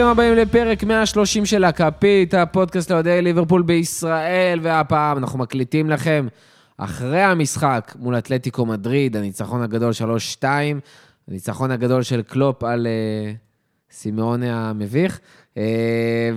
[0.00, 6.26] ברוכים הבאים לפרק 130 של הכפית, הפודקאסט לאוהדי ליברפול בישראל, והפעם אנחנו מקליטים לכם
[6.78, 9.92] אחרי המשחק מול אתלטיקו מדריד, הניצחון הגדול
[10.40, 10.44] 3-2,
[11.28, 13.36] הניצחון הגדול של קלופ על uh,
[13.94, 15.20] סימאונה המביך,
[15.54, 15.58] uh,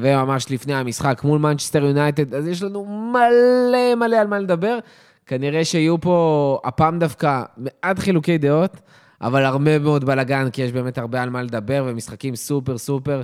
[0.02, 4.80] וממש לפני המשחק מול מנצ'סטר יונייטד, אז יש לנו מלא מלא על מה לדבר.
[5.26, 8.82] כנראה שיהיו פה הפעם דווקא מעט חילוקי דעות.
[9.22, 13.22] אבל הרבה מאוד בלאגן, כי יש באמת הרבה על מה לדבר, ומשחקים סופר סופר,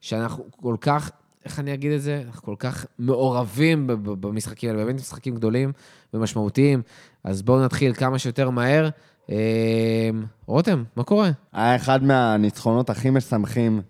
[0.00, 1.10] שאנחנו כל כך,
[1.44, 2.22] איך אני אגיד את זה?
[2.26, 5.72] אנחנו כל כך מעורבים במשחקים האלה, באמת משחקים גדולים
[6.14, 6.82] ומשמעותיים.
[7.24, 8.88] אז בואו נתחיל כמה שיותר מהר.
[9.30, 10.10] אה,
[10.46, 11.30] רותם, מה קורה?
[11.52, 13.80] היה אחד מהניצחונות הכי משמחים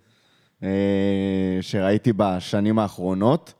[0.62, 3.55] אה, שראיתי בשנים האחרונות.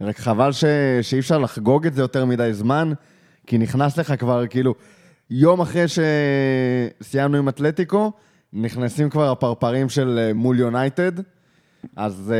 [0.00, 0.64] רק חבל ש...
[1.02, 2.92] שאי אפשר לחגוג את זה יותר מדי זמן,
[3.46, 4.74] כי נכנס לך כבר, כאילו,
[5.30, 8.12] יום אחרי שסיימנו עם אתלטיקו,
[8.52, 11.12] נכנסים כבר הפרפרים של אה, מול יונייטד,
[11.96, 12.32] אז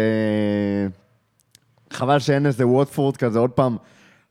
[1.90, 3.76] uh, חבל שאין איזה ווטפורד כזה עוד פעם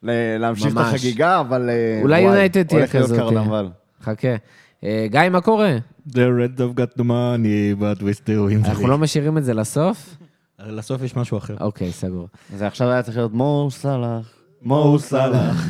[0.02, 0.88] להמשיך ממש.
[0.88, 3.10] את החגיגה, אבל אה, אולי יונייטד תהיה כזאת.
[3.10, 3.68] הולך להיות קרנבל.
[4.02, 4.36] חכה.
[4.80, 5.76] Uh, גיא, מה קורה?
[6.08, 8.68] The Red of got the money, but we still win.
[8.68, 10.16] אנחנו לא משאירים את זה לסוף?
[10.58, 11.56] לסוף יש משהו אחר.
[11.60, 12.28] אוקיי, סגור.
[12.56, 14.32] זה עכשיו היה צריך להיות מו סאלח.
[14.62, 15.66] מו סאלח.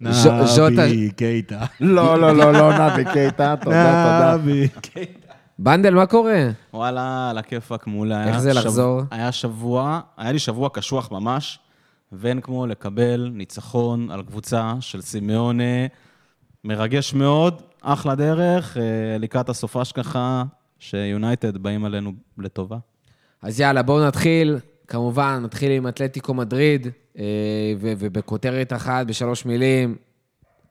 [0.00, 1.64] נבי קייטה.
[1.80, 4.36] לא, לא, לא, לא נבי קייטה, תודה, תודה.
[4.36, 5.27] נבי קייטה.
[5.58, 6.50] בנדל, מה קורה?
[6.74, 8.28] וואלה, על הכיפאק מעולה.
[8.28, 9.02] איך זה לחזור?
[9.10, 11.58] היה שבוע, היה לי שבוע קשוח ממש,
[12.12, 15.86] ואין כמו לקבל ניצחון על קבוצה של סימאונה.
[16.64, 18.82] מרגש מאוד, אחלה דרך, אה,
[19.18, 20.44] לקראת הסופש ככה,
[20.78, 22.76] שיונייטד באים עלינו לטובה.
[23.42, 24.56] אז יאללה, בואו נתחיל.
[24.88, 26.86] כמובן, נתחיל עם אתלטיקו מדריד,
[27.18, 27.24] אה,
[27.80, 29.96] ובכותרת אחת, בשלוש מילים,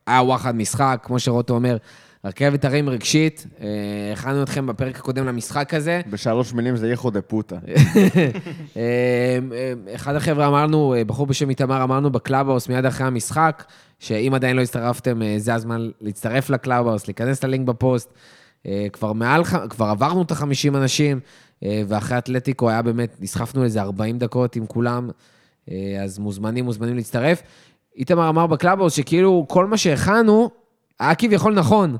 [0.06, 1.76] היה וואחד משחק, כמו שרוטו אומר,
[2.24, 3.46] רכבת הרים רגשית.
[3.60, 3.66] אה,
[4.12, 6.00] הכנו אתכם בפרק הקודם למשחק הזה.
[6.10, 7.56] בשלוש מילים זה hijo de puta.
[8.76, 9.38] אה,
[9.94, 13.64] אחד החבר'ה אמרנו, בחור בשם איתמר, אמרנו בקלאבהאוס מיד אחרי המשחק,
[13.98, 18.12] שאם עדיין לא הצטרפתם, זה הזמן להצטרף לקלאבהאוס, להיכנס ללינק בפוסט.
[18.92, 21.20] כבר מעל, כבר עברנו את ה-50 אנשים,
[21.62, 25.10] ואחרי אתלטיקו היה באמת, נסחפנו איזה 40 דקות עם כולם.
[25.70, 27.42] אה, אז מוזמנים, מוזמנים להצטרף.
[27.96, 30.50] איתמר אמר בקלאבהאוס שכאילו כל מה שהכנו
[31.00, 31.96] היה כביכול נכון.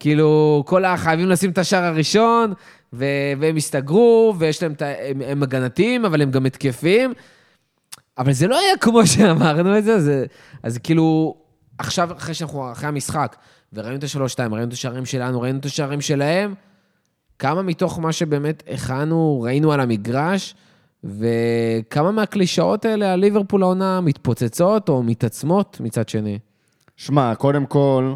[0.00, 2.52] כאילו, כל החייבים לשים את השער הראשון,
[2.92, 3.04] ו-
[3.40, 4.86] והם הסתגרו, ויש להם את ה...
[4.86, 7.12] הם, הם הגנתיים, אבל הם גם התקפים.
[8.18, 10.26] אבל זה לא היה כמו שאמרנו את זה, זה...
[10.62, 11.36] אז כאילו,
[11.78, 13.36] עכשיו, אחרי שאנחנו, אחרי המשחק,
[13.72, 16.54] וראינו את השלוש-שתיים, ראינו את השערים שלנו, ראינו את השערים שלהם,
[17.38, 20.54] כמה מתוך מה שבאמת הכנו, ראינו על המגרש,
[21.04, 26.38] וכמה מהקלישאות האלה על ליברפול העונה מתפוצצות או מתעצמות מצד שני?
[26.98, 28.14] שמע, קודם כל,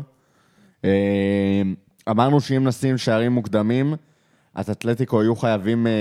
[0.84, 1.62] אה,
[2.10, 3.94] אמרנו שאם נשים שערים מוקדמים,
[4.54, 5.92] אז אתלטיקו יהיו חייבים אה,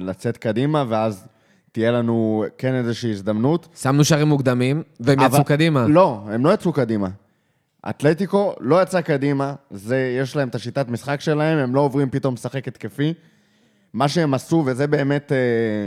[0.00, 1.26] לצאת קדימה, ואז
[1.72, 3.68] תהיה לנו כן איזושהי הזדמנות.
[3.76, 5.34] שמנו שערים מוקדמים, והם אבל...
[5.34, 5.86] יצאו קדימה.
[5.88, 7.08] לא, הם לא יצאו קדימה.
[7.88, 12.34] אתלטיקו לא יצא קדימה, זה, יש להם את השיטת משחק שלהם, הם לא עוברים פתאום
[12.34, 13.14] לשחק התקפי.
[13.92, 15.32] מה שהם עשו, וזה באמת...
[15.32, 15.86] אה,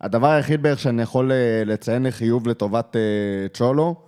[0.00, 4.05] הדבר היחיד בערך שאני יכול אה, לציין לחיוב לטובת אה, צ'ולו,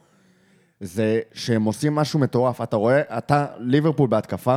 [0.81, 2.61] זה שהם עושים משהו מטורף.
[2.61, 4.57] אתה רואה, אתה ליברפול בהתקפה,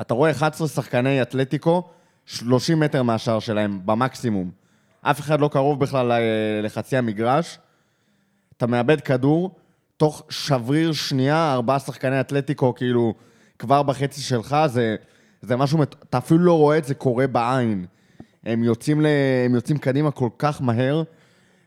[0.00, 1.88] אתה רואה 11 שחקני אתלטיקו,
[2.26, 4.50] 30 מטר מהשער שלהם, במקסימום.
[5.02, 6.12] אף אחד לא קרוב בכלל
[6.62, 7.58] לחצי המגרש.
[8.56, 9.56] אתה מאבד כדור,
[9.96, 13.14] תוך שבריר שנייה, ארבעה שחקני אתלטיקו, כאילו,
[13.58, 14.96] כבר בחצי שלך, זה,
[15.42, 17.86] זה משהו, אתה אפילו לא רואה את זה קורה בעין.
[18.44, 19.06] הם יוצאים, ל...
[19.46, 21.02] הם יוצאים קדימה כל כך מהר,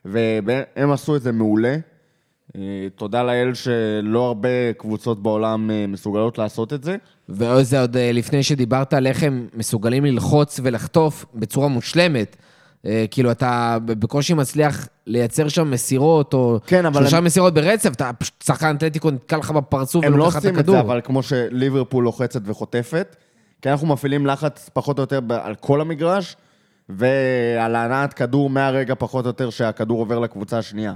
[0.06, 1.78] והם עשו את זה מעולה.
[2.56, 6.96] אה, תודה לאל שלא הרבה קבוצות בעולם אה, מסוגלות לעשות את זה.
[7.30, 12.36] וזה עוד אה, לפני שדיברת על איך הם מסוגלים ללחוץ ולחטוף בצורה מושלמת.
[13.12, 17.24] כאילו, אתה בקושי מצליח לייצר שם מסירות, או כן, שלושה הם...
[17.24, 20.50] מסירות ברצף, אתה פשוט שחקן אתלטיקו נתקע לך בפרצוף ולוקח את הכדור.
[20.50, 23.16] הם לא עושים את זה, אבל כמו שליברפול לוחצת וחוטפת,
[23.62, 26.36] כי אנחנו מפעילים לחץ פחות או יותר על כל המגרש,
[26.90, 30.94] ועל הנעת כדור מהרגע פחות או יותר שהכדור עובר לקבוצה השנייה.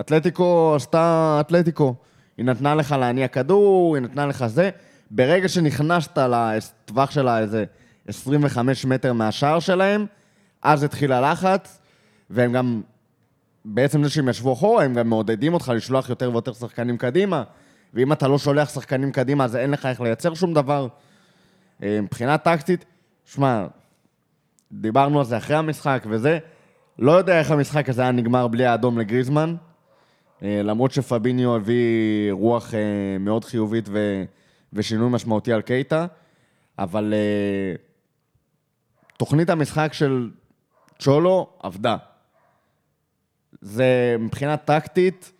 [0.00, 1.94] אתלטיקו עשתה אתלטיקו.
[2.36, 4.70] היא נתנה לך להניע כדור, היא נתנה לך זה.
[5.10, 7.64] ברגע שנכנסת לטווח שלה איזה
[8.08, 10.06] 25 מטר מהשער שלהם,
[10.62, 11.80] אז התחיל הלחץ,
[12.30, 12.80] והם גם,
[13.64, 17.42] בעצם זה שהם ישבו אחורה, הם גם מעודדים אותך לשלוח יותר ויותר שחקנים קדימה,
[17.94, 20.88] ואם אתה לא שולח שחקנים קדימה, אז אין לך איך לייצר שום דבר.
[21.82, 22.84] אה, מבחינה טקטית,
[23.24, 23.66] שמע,
[24.72, 26.38] דיברנו על זה אחרי המשחק וזה.
[26.98, 29.56] לא יודע איך המשחק הזה היה נגמר בלי האדום לגריזמן,
[30.42, 34.24] למרות שפביניו הביא רוח אה, מאוד חיובית ו...
[34.72, 36.06] ושינוי משמעותי על קייטה,
[36.78, 37.74] אבל אה,
[39.16, 40.30] תוכנית המשחק של
[40.98, 41.96] צ'ולו עבדה.
[43.60, 45.32] זה מבחינה טקטית,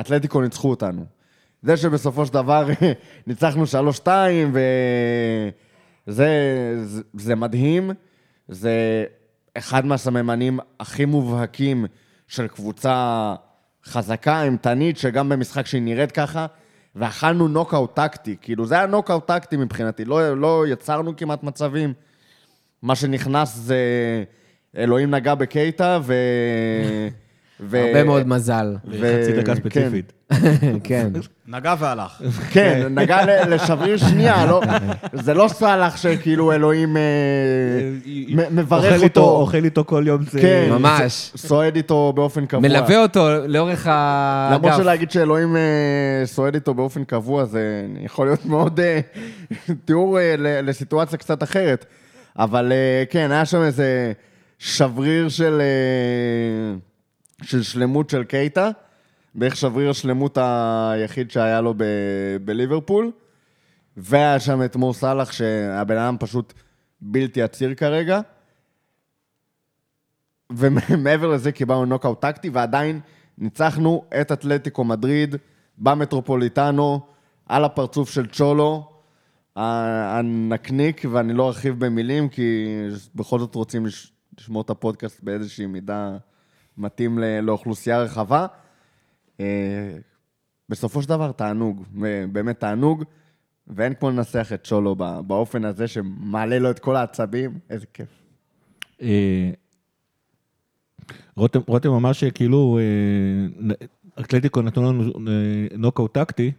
[0.00, 1.04] אתלטיקו ניצחו אותנו.
[1.62, 2.66] זה שבסופו של דבר
[3.26, 3.64] ניצחנו
[4.04, 4.08] 3-2,
[6.06, 6.28] וזה
[6.84, 7.90] זה, זה מדהים.
[8.48, 9.04] זה
[9.58, 11.86] אחד מהסממנים הכי מובהקים
[12.28, 13.34] של קבוצה
[13.86, 16.46] חזקה, אימתנית, שגם במשחק שהיא נראית ככה,
[16.96, 18.36] ואכלנו נוקאוט טקטי.
[18.40, 20.04] כאילו, זה היה נוקאוט טקטי מבחינתי.
[20.04, 21.92] לא, לא יצרנו כמעט מצבים.
[22.82, 23.78] מה שנכנס זה
[24.76, 26.14] אלוהים נגע בקייטה, ו...
[27.60, 27.78] ו...
[27.86, 28.76] הרבה מאוד מזל.
[28.90, 29.60] חצי דקה כן.
[29.60, 30.12] ספציפית.
[30.84, 31.10] כן.
[31.48, 32.22] נגע והלך.
[32.50, 34.62] כן, נגע ל- לשבריר שנייה, לא,
[35.12, 37.02] זה לא סאלח שכאילו אלוהים אה,
[38.28, 40.22] מ- מברך אותו, אוכל איתו כל יום.
[40.30, 41.32] זה- כן, ממש.
[41.36, 42.62] סועד איתו באופן קבוע.
[42.68, 44.64] מלווה אותו לאורך האגף.
[44.64, 45.62] למרות שלהגיד שאלוהים אה,
[46.26, 47.62] סועד איתו באופן קבוע, זה
[48.00, 49.00] יכול להיות מאוד אה,
[49.84, 51.84] תיאור אה, ל- לסיטואציה קצת אחרת.
[52.38, 54.12] אבל אה, כן, היה שם איזה
[54.58, 56.76] שבריר של, אה,
[57.46, 58.70] של שלמות של קייטה,
[59.34, 63.10] בערך שבריר השלמות היחיד שהיה לו ב- בליברפול.
[63.96, 66.52] והיה שם את מו סאלח, שהבן אדם פשוט
[67.00, 68.20] בלתי עציר כרגע.
[70.52, 73.00] ומעבר לזה קיבלנו נוקאוט טקטי, ועדיין
[73.38, 75.36] ניצחנו את אתלטיקו מדריד
[75.78, 77.00] במטרופוליטנו,
[77.46, 78.88] על הפרצוף של צ'ולו,
[79.56, 82.66] הנקניק, ואני לא ארחיב במילים, כי
[83.14, 86.16] בכל זאת רוצים לש- לשמור את הפודקאסט באיזושהי מידה
[86.78, 88.46] מתאים לאוכלוסייה רחבה.
[89.40, 89.96] אה,
[90.68, 91.84] בסופו של דבר, תענוג,
[92.32, 93.04] באמת תענוג,
[93.66, 98.08] ואין כמו לנסח את צ'ולו בא- באופן הזה שמעלה לו את כל העצבים, איזה כיף.
[99.02, 99.50] אה,
[101.36, 103.74] רותם, רותם אמר שכאילו אה,
[104.20, 105.12] אתלטיקו נתנו לנו
[105.78, 106.52] נוקאוט טקטי,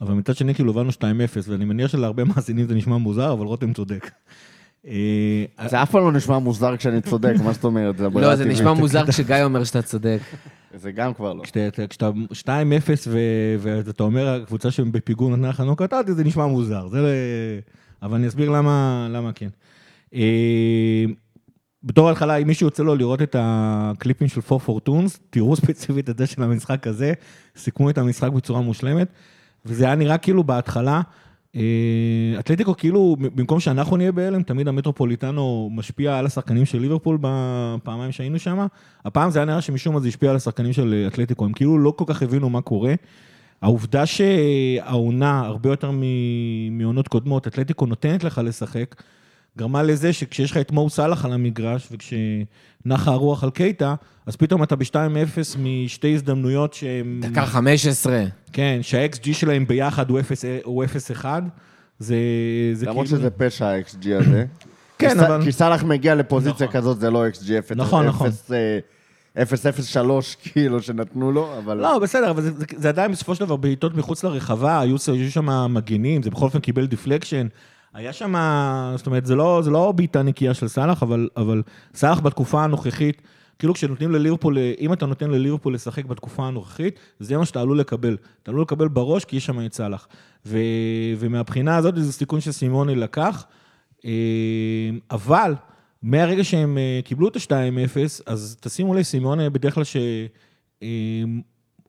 [0.00, 1.02] אבל מצד שני כאילו הבנו 2-0,
[1.48, 4.10] ואני מניח שלהרבה מאזינים זה נשמע מוזר, אבל רותם צודק.
[4.86, 7.96] אה, זה אף פעם לא נשמע מוזר כשאני צודק, מה זאת אומרת?
[7.98, 8.44] זה לא, זה.
[8.44, 10.18] נשמע מוזר כשגיא אומר שאתה צודק.
[10.74, 11.42] זה גם כבר לא.
[11.42, 12.48] כשאתה כשאתה 2-0
[13.06, 16.88] ו- ואתה אומר הקבוצה שבפיגור נתנה לך נוקאוט טקטי, זה נשמע מוזר.
[16.88, 17.08] זה לא...
[18.02, 19.48] אבל אני אסביר למה, למה כן.
[20.14, 21.04] אה,
[21.82, 26.18] בתור התחלה, אם מישהו יוצא לו לראות את הקליפים של 4 פורטונס, תראו ספציפית את
[26.18, 27.12] זה של המשחק הזה,
[27.56, 29.08] סיכמו את המשחק בצורה מושלמת,
[29.66, 31.00] וזה היה נראה כאילו בהתחלה,
[32.38, 38.38] אתלטיקו כאילו, במקום שאנחנו נהיה בהלם, תמיד המטרופוליטנו משפיע על השחקנים של ליברפול בפעמיים שהיינו
[38.38, 38.66] שם,
[39.04, 41.90] הפעם זה היה נראה שמשום מה זה השפיע על השחקנים של אתלטיקו, הם כאילו לא
[41.96, 42.94] כל כך הבינו מה קורה.
[43.62, 45.90] העובדה שהעונה, הרבה יותר
[46.70, 49.02] מעונות קודמות, אתלטיקו נותנת לך לשחק,
[49.60, 53.94] גרמה לזה שכשיש לך את מו סאלח על המגרש, וכשנחה הרוח על קייטה,
[54.26, 57.20] אז פתאום אתה ב-2-0 משתי הזדמנויות שהם...
[57.22, 58.24] דקה 15.
[58.52, 60.84] כן, שה-XG שלהם ביחד הוא 0 הוא
[61.22, 61.24] 0-1.
[61.98, 62.16] זה,
[62.72, 63.20] זה למרות כאילו...
[63.20, 64.44] שזה פשע ה-XG הזה.
[64.98, 68.30] כן, כי אבל- כי סאלח מגיע לפוזיציה כזאת, זה לא XG 0 נכון, נכון.
[69.84, 71.76] 003 כאילו שנתנו לו, אבל...
[71.76, 75.30] לא, בסדר, אבל זה, זה, זה עדיין בסופו של דבר בעיטות מחוץ לרחבה, היו, היו
[75.30, 77.46] שם מגינים, זה בכל אופן קיבל deflection.
[77.94, 78.34] היה שם,
[78.96, 81.62] זאת אומרת, זה לא, זה לא בעיטה נקייה של סאלח, אבל, אבל
[81.94, 83.22] סאלח בתקופה הנוכחית,
[83.58, 88.16] כאילו כשנותנים לליברפול, אם אתה נותן לליברפול לשחק בתקופה הנוכחית, זה מה שאתה עלול לקבל.
[88.42, 90.08] אתה עלול לקבל בראש, כי יש שם את סאלח.
[90.46, 90.58] ו,
[91.18, 93.46] ומהבחינה הזאת, זה סיכון שסימוני לקח.
[94.04, 94.10] אה,
[95.10, 95.54] אבל,
[96.02, 99.84] מהרגע שהם אה, קיבלו את ה-2-0, אז תשימו לב, סימון בדרך כלל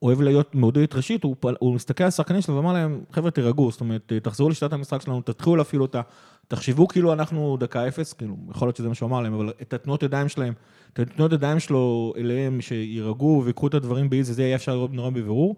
[0.02, 3.80] שאוהב להיות מעודדת ראשית, הוא, הוא מסתכל על השחקנים שלו ואמר להם, חבר'ה, תירגעו, זאת
[3.80, 6.00] אומרת, תחזרו לשיטת המשחק שלנו, תתחילו להפעיל אותה,
[6.48, 9.74] תחשבו כאילו אנחנו דקה אפס, כאילו, יכול להיות שזה מה שהוא אמר להם, אבל את
[9.74, 10.52] התנועות ידיים שלהם,
[10.92, 15.10] את התנועות ידיים שלו אליהם, שיירגעו ויקחו את הדברים באיזי, זה יהיה אפשר לראות נורא
[15.10, 15.56] בבירור.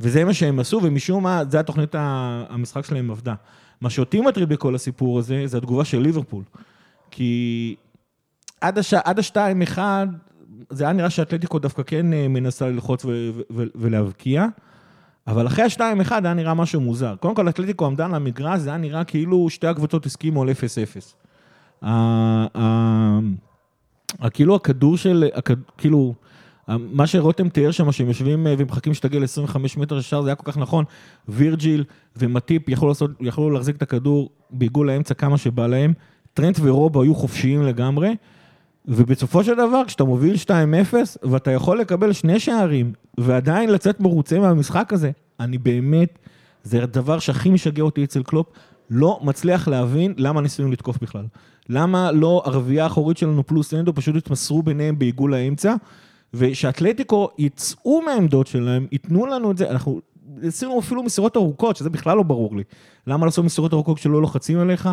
[0.00, 1.94] וזה מה שהם עשו, ומשום מה, זה התוכנית,
[2.48, 3.34] המשחק שלהם עבדה.
[3.80, 6.44] מה שאותי מטריד בכל הסיפור הזה, זה התגובה של ליברפול.
[7.10, 7.76] כי
[8.60, 8.94] עד, הש...
[8.94, 10.06] עד השתיים אחד,
[10.70, 13.30] זה היה נראה שאתלטיקו דווקא כן אה, מנסה ללחוץ ו...
[13.56, 13.64] ו...
[13.74, 14.46] ולהבקיע,
[15.26, 17.14] אבל אחרי השתיים אחד היה נראה משהו מוזר.
[17.20, 20.52] קודם כל, אתלטיקו עמדה על המגרש, זה היה נראה כאילו שתי הקבוצות הסכימו על 0-0.
[21.82, 23.18] ה- ה-
[24.20, 25.24] ה- כאילו הכדור של,
[25.78, 26.14] כאילו,
[26.68, 30.52] מה שרותם תיאר שם, שהם יושבים אה, ומחכים שתגיע ל-25 מטר ישר, זה היה כל
[30.52, 30.84] כך נכון.
[31.28, 31.84] וירג'יל
[32.16, 35.92] ומטיפ יכלו, לעשות, יכלו להחזיק את הכדור בעיגול האמצע כמה שבא להם.
[36.34, 38.14] טרנט ורובו היו חופשיים לגמרי,
[38.88, 40.48] ובסופו של דבר, כשאתה מוביל 2-0,
[41.22, 46.18] ואתה יכול לקבל שני שערים, ועדיין לצאת מרוצה מהמשחק הזה, אני באמת,
[46.62, 48.46] זה הדבר שהכי משגע אותי אצל קלופ,
[48.90, 51.24] לא מצליח להבין למה ניסינו לתקוף בכלל.
[51.68, 55.74] למה לא הרביעייה האחורית שלנו פלוס אנדו פשוט התמסרו ביניהם בעיגול האמצע,
[56.34, 60.00] ושאתלטיקו יצאו מהעמדות שלהם, ייתנו לנו את זה, אנחנו
[60.42, 62.62] עשינו אפילו מסירות ארוכות, שזה בכלל לא ברור לי.
[63.06, 64.88] למה לעשות מסירות ארוכות כשלא לוחצים עליך?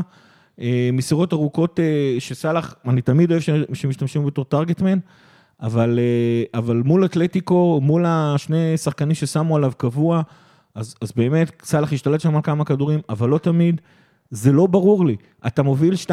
[0.59, 3.41] אה, מסירות ארוכות אה, שסאלח, אני תמיד אוהב
[3.73, 4.99] שמשתמשים בתור טרגטמן,
[5.61, 10.21] אבל, אה, אבל מול אתלטיקו, מול השני שחקנים ששמו עליו קבוע,
[10.75, 13.81] אז, אז באמת סאלח השתלט שם על כמה כדורים, אבל לא תמיד.
[14.33, 15.15] זה לא ברור לי.
[15.47, 16.07] אתה מוביל 2-0,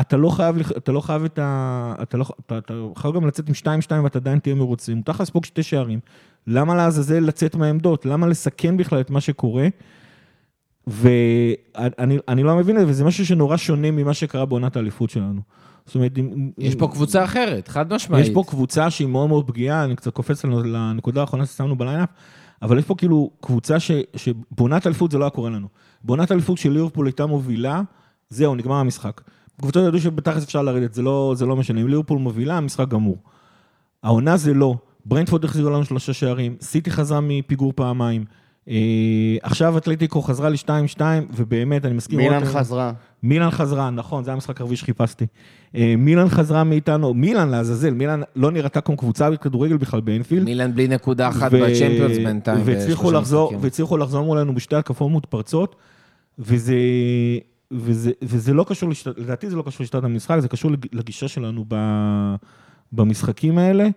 [0.00, 1.94] אתה לא חייב, אתה לא חייב את ה...
[2.02, 3.54] אתה, לא, אתה, אתה חייב גם לצאת עם
[3.86, 4.94] 2-2 ואתה עדיין תהיה מרוצה.
[4.94, 6.00] מותר לך לספוג שתי שערים.
[6.46, 8.06] למה לעזאזל לצאת מהעמדות?
[8.06, 9.68] למה לסכן בכלל את מה שקורה?
[10.86, 15.40] ואני אני לא מבין את זה, וזה משהו שנורא שונה ממה שקרה בעונת האליפות שלנו.
[15.86, 16.12] זאת אומרת.
[16.58, 18.26] יש פה קבוצה אחרת, חד משמעית.
[18.26, 22.08] יש פה קבוצה שהיא מאוד מאוד פגיעה, אני קצת קופץ לנקודה האחרונה ששמנו בליינאפ,
[22.62, 25.68] אבל יש פה כאילו קבוצה ש, שבעונת אליפות זה לא היה קורה לנו.
[26.04, 27.82] בעונת אליפות של ליברפול הייתה מובילה,
[28.30, 29.20] זהו, נגמר המשחק.
[29.60, 31.80] קבוצות ידעו שבתכלס אפשר לרדת, זה לא, זה לא משנה.
[31.80, 33.18] אם ליברפול מובילה, המשחק גמור.
[34.02, 34.74] העונה זה לא.
[35.04, 38.24] ברנדפורד החזירו לנו שלושה שערים, סיטי חזרה מפיגור פעמיים.
[38.68, 38.74] אה,
[39.42, 41.00] עכשיו אתלטיקו חזרה ל-2-2,
[41.36, 42.18] ובאמת, אני מסכים.
[42.18, 42.92] מילאן חזרה.
[43.22, 45.26] מילאן חזרה, נכון, זה המשחק הרביעי שחיפשתי.
[45.76, 50.44] אה, מילאן חזרה מאיתנו, מילאן לעזאזל, מילאן לא נראתה כמו קבוצה בכדורגל בכלל באנפילד.
[50.44, 52.60] מילן בלי נקודה אחת ו- בצ'מפיונס בינתיים.
[52.64, 53.52] והצליחו בשלושה לחזור.
[53.60, 55.76] והצליחו לחזור מולנו בשתי התקפות מתפרצות,
[56.38, 56.76] וזה,
[57.72, 61.28] וזה, וזה לא קשור, לשיטת, לדעתי זה לא קשור לשיטת המשחק, זה קשור לג- לגישה
[61.28, 61.74] שלנו ב,
[62.92, 63.88] במשחקים האלה.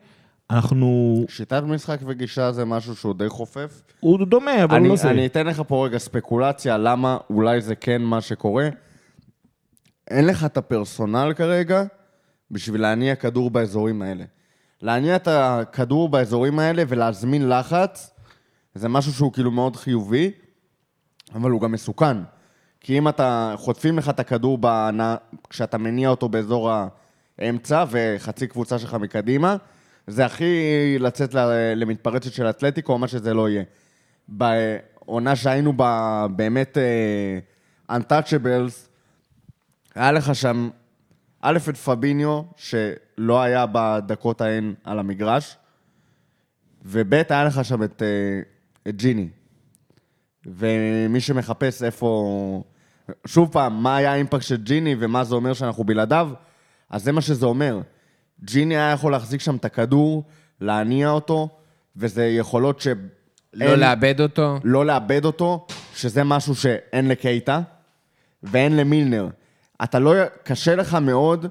[0.49, 3.81] אנחנו, שיטת משחק וגישה זה משהו שהוא די חופף.
[3.99, 5.09] הוא דומה, אבל אני, לא זה.
[5.09, 8.69] אני אתן לך פה רגע ספקולציה למה אולי זה כן מה שקורה.
[10.09, 11.83] אין לך את הפרסונל כרגע
[12.51, 14.23] בשביל להניע כדור באזורים האלה.
[14.81, 18.11] להניע את הכדור באזורים האלה ולהזמין לחץ,
[18.75, 20.31] זה משהו שהוא כאילו מאוד חיובי,
[21.35, 22.17] אבל הוא גם מסוכן.
[22.79, 25.15] כי אם אתה, חוטפים לך את הכדור בענה,
[25.49, 26.71] כשאתה מניע אותו באזור
[27.37, 29.55] האמצע וחצי קבוצה שלך מקדימה,
[30.07, 30.45] זה הכי
[30.99, 31.33] לצאת
[31.75, 33.63] למתפרצת של אתלטיקו או מה שזה לא יהיה.
[34.27, 38.87] בעונה שהיינו בה באמת אה, Untouchables,
[39.95, 40.69] היה לך שם,
[41.41, 45.57] א', את פביניו, שלא היה בדקות ההן על המגרש,
[46.85, 48.41] וב', היה לך שם את, אה,
[48.89, 49.29] את ג'יני.
[50.45, 52.63] ומי שמחפש איפה...
[53.27, 56.29] שוב פעם, מה היה האימפקט של ג'יני ומה זה אומר שאנחנו בלעדיו,
[56.89, 57.81] אז זה מה שזה אומר.
[58.43, 60.23] ג'יני היה יכול להחזיק שם את הכדור,
[60.61, 61.49] להניע אותו,
[61.97, 62.87] וזה יכולות ש...
[63.53, 64.59] לא אין- לאבד אותו.
[64.63, 67.59] לא לאבד אותו, שזה משהו שאין לקייטה
[68.43, 69.27] ואין למילנר.
[69.83, 70.13] אתה לא...
[70.43, 71.45] קשה לך מאוד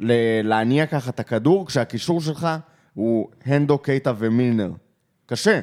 [0.00, 2.48] ל- להניע ככה את הכדור כשהקישור שלך
[2.94, 4.70] הוא הנדו, קייטה ומילנר.
[5.26, 5.60] קשה.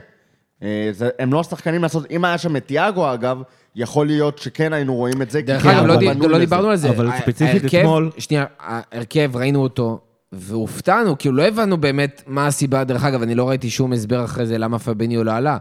[0.63, 2.11] אה, זה, הם לא השחקנים לעשות...
[2.11, 3.41] אם היה שם את תיאגו, אגב,
[3.75, 5.41] יכול להיות שכן היינו רואים את זה.
[5.41, 6.39] דרך אגב, לא, לא לזה.
[6.39, 6.89] דיברנו על זה.
[6.89, 9.99] אבל ה- ספציפית אתמול- שנייה, ההרכב, ראינו אותו,
[10.35, 14.45] והופתענו, כאילו לא הבנו באמת מה הסיבה, דרך אגב, אני לא ראיתי שום הסבר אחרי
[14.45, 15.57] זה למה פביניו לא עלה,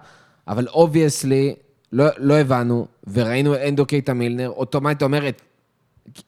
[0.48, 1.54] אבל obviously,
[1.92, 5.42] לא, לא הבנו, וראינו הנדו קייטה מילנר, אוטומטית אומרת,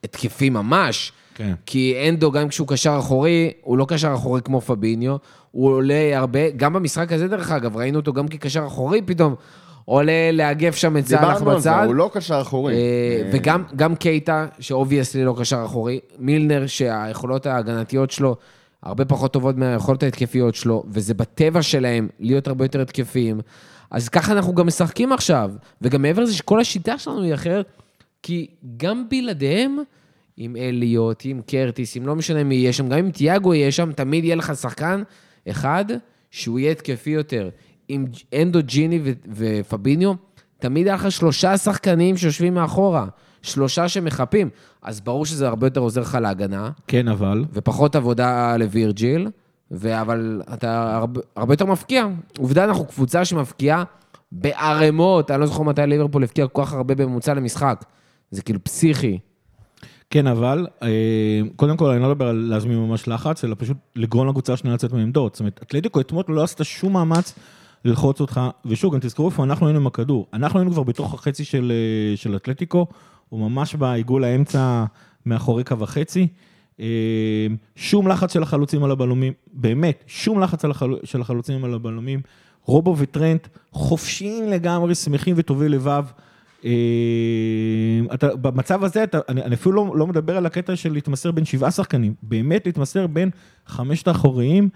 [0.04, 1.12] התקפי ממש.
[1.34, 1.54] כן.
[1.66, 5.16] כי הנדו, גם כשהוא קשר אחורי, הוא לא קשר אחורי כמו פביניו,
[5.50, 9.34] הוא עולה הרבה, גם במשחק הזה, דרך אגב, ראינו אותו גם כקשר אחורי, פתאום
[9.88, 11.84] עולה לאגף שם את סאלח דיברנו על זה, בצד.
[11.86, 12.74] הוא לא קשר אחורי.
[12.74, 18.36] אה, אה, וגם גם קייטה, ש obviously לא קשר אחורי, מילנר, שהיכולות ההגנתיות שלו
[18.82, 23.40] הרבה פחות טובות מהיכולות ההתקפיות שלו, וזה בטבע שלהם להיות הרבה יותר התקפיים.
[23.90, 25.50] אז ככה אנחנו גם משחקים עכשיו.
[25.82, 27.66] וגם מעבר לזה שכל השיטה שלנו היא אחרת,
[28.22, 29.78] כי גם בלעדיהם,
[30.36, 33.92] עם אליוט, עם קרטיס, עם לא משנה מי יהיה שם, גם אם תיאגו יהיה שם,
[33.92, 35.02] תמיד יהיה לך שחקן
[35.50, 35.84] אחד
[36.30, 37.48] שהוא יהיה התקפי יותר.
[37.88, 38.06] עם
[38.42, 40.12] אנדו ג'יני ו- ופביניו,
[40.58, 43.06] תמיד היה לך שלושה שחקנים שיושבים מאחורה,
[43.42, 44.48] שלושה שמחפים.
[44.82, 49.28] אז ברור שזה הרבה יותר עוזר לך להגנה, כן, אבל, ופחות עבודה לווירג'יל,
[49.70, 52.06] ו- אבל אתה הרבה, הרבה יותר מפקיע.
[52.38, 53.84] עובדה, אנחנו קבוצה שמפקיעה
[54.32, 57.84] בערימות, אני לא זוכר מתי ליברפול הפקיע כל כך הרבה בממוצע למשחק.
[58.30, 59.18] זה כאילו פסיכי.
[60.10, 64.28] כן, אבל, אה, קודם כל, אני לא מדבר על להזמין ממש לחץ, אלא פשוט לגרום
[64.28, 65.34] לקבוצה השנייה לצאת מעמדות.
[65.34, 67.34] זאת אומרת, אתלטיקו אתמול לא עשתה שום מאמץ
[67.84, 70.26] ללחוץ אותך, ושוב, גם תזכרו איפה אנחנו היינו עם הכדור.
[70.32, 72.86] אנחנו היינו כבר בתוך החצי של, אה, של אתלטיקו,
[73.28, 74.84] הוא ממש בעיגול האמצע
[75.26, 76.28] מאחורי קו החצי.
[76.80, 80.96] אה, שום לחץ של החלוצים על הבלומים, באמת, שום לחץ החל...
[81.04, 82.20] של החלוצים על הבלומים.
[82.66, 86.04] רובו וטרנט חופשיים לגמרי, שמחים וטובי לבב.
[86.64, 86.70] אה,
[88.14, 91.44] אתה, במצב הזה, אתה, אני, אני אפילו לא, לא מדבר על הקטע של להתמסר בין
[91.44, 93.30] שבעה שחקנים, באמת להתמסר בין
[93.66, 94.68] חמשת האחוריים.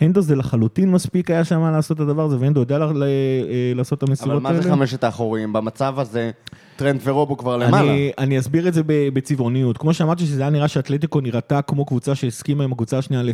[0.00, 3.72] הנדו זה לחלוטין מספיק היה שם לעשות את הדבר הזה, והנדו יודע ל, ל, אה,
[3.74, 4.62] לעשות את אבל המסירות מה האלה.
[4.62, 5.52] זה חמשת האחוריים?
[5.52, 6.30] במצב הזה,
[6.76, 7.90] טרנד ורובו כבר למעלה.
[7.90, 9.78] אני, אני אסביר את זה בצבעוניות.
[9.78, 13.32] כמו שאמרתי שזה היה נראה שאתלטיקו נראתה כמו קבוצה שהסכימה עם הקבוצה השנייה על 0-0,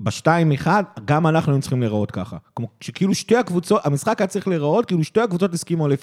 [0.00, 2.36] בשתיים אחד, גם אנחנו היינו צריכים להיראות ככה.
[2.56, 5.96] כמו שכאילו שתי הקבוצות, המשחק היה צריך להיראות, כאילו שתי הקבוצות הסכימו על 0-0.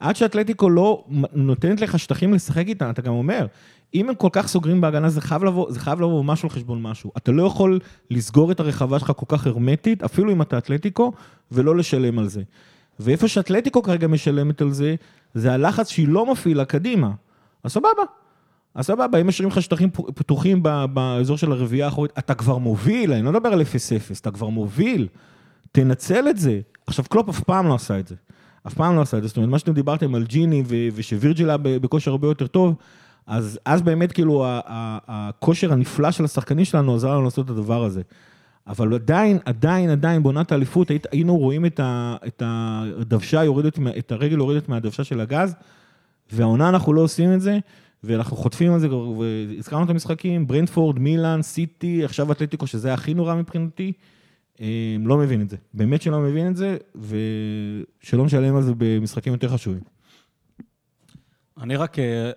[0.00, 3.46] עד שאתלטיקו לא נותנת לך שטחים לשחק איתם, אתה גם אומר,
[3.94, 6.82] אם הם כל כך סוגרים בהגנה, זה חייב לבוא, זה חייב לבוא משהו על חשבון
[6.82, 7.12] משהו.
[7.16, 7.78] אתה לא יכול
[8.10, 11.12] לסגור את הרחבה שלך כל כך הרמטית, אפילו אם אתה אתלטיקו,
[11.52, 12.42] ולא לשלם על זה.
[13.00, 14.94] ואיפה שאתלטיקו כרגע משלמת על זה,
[15.34, 17.10] זה הלחץ שהיא לא מפעילה קדימה.
[17.64, 18.02] אז סבבה.
[18.76, 23.22] אז סבבה, אם משאירים לך שטחים פתוחים באזור של הרביעייה האחורית, אתה כבר מוביל, אני
[23.22, 23.64] לא מדבר על 0-0,
[24.20, 25.08] אתה כבר מוביל,
[25.72, 26.60] תנצל את זה.
[26.86, 28.14] עכשיו, קלופ אף פעם לא עשה את זה.
[28.66, 29.28] אף פעם לא עשה את זה.
[29.28, 30.62] זאת אומרת, מה שאתם דיברתם על ג'יני
[30.94, 32.74] ושווירג'יל היה בכושר הרבה יותר טוב,
[33.26, 34.44] אז, אז באמת כאילו
[35.08, 38.02] הכושר הנפלא של השחקנים שלנו עזר לנו לעשות את הדבר הזה.
[38.66, 44.38] אבל עדיין, עדיין, עדיין, בעונת האליפות היינו רואים את, ה, את הדוושה יורדת, את הרגל
[44.38, 45.54] יורדת מהדוושה של הגז,
[46.32, 47.58] והעונה אנחנו לא עושים את זה,
[48.04, 53.34] ואנחנו חוטפים על זה, והזכרנו את המשחקים, ברנדפורד, מילאן, סיטי, עכשיו אתלטיקו, שזה הכי נורא
[53.34, 53.92] מבחינתי,
[54.60, 55.56] אה, לא מבין את זה.
[55.74, 59.82] באמת שלא מבין את זה, ושלא משלם על זה במשחקים יותר חשובים.
[61.60, 62.30] אני רק אה,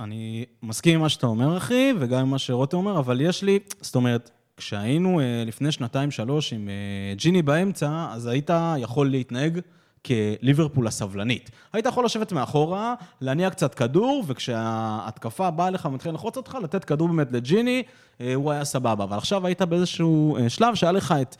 [0.00, 3.58] אני מסכים עם מה שאתה אומר, אחי, וגם עם מה שרותם אומר, אבל יש לי,
[3.80, 9.60] זאת אומרת, כשהיינו אה, לפני שנתיים-שלוש עם אה, ג'יני באמצע, אז היית יכול להתנהג
[10.06, 11.50] כליברפול הסבלנית.
[11.72, 17.08] היית יכול לשבת מאחורה, להניע קצת כדור, וכשההתקפה באה לך ומתחילה ללחוץ אותך, לתת כדור
[17.08, 17.82] באמת לג'יני,
[18.20, 19.04] אה, הוא היה סבבה.
[19.04, 21.36] אבל עכשיו היית באיזשהו שלב שהיה לך את,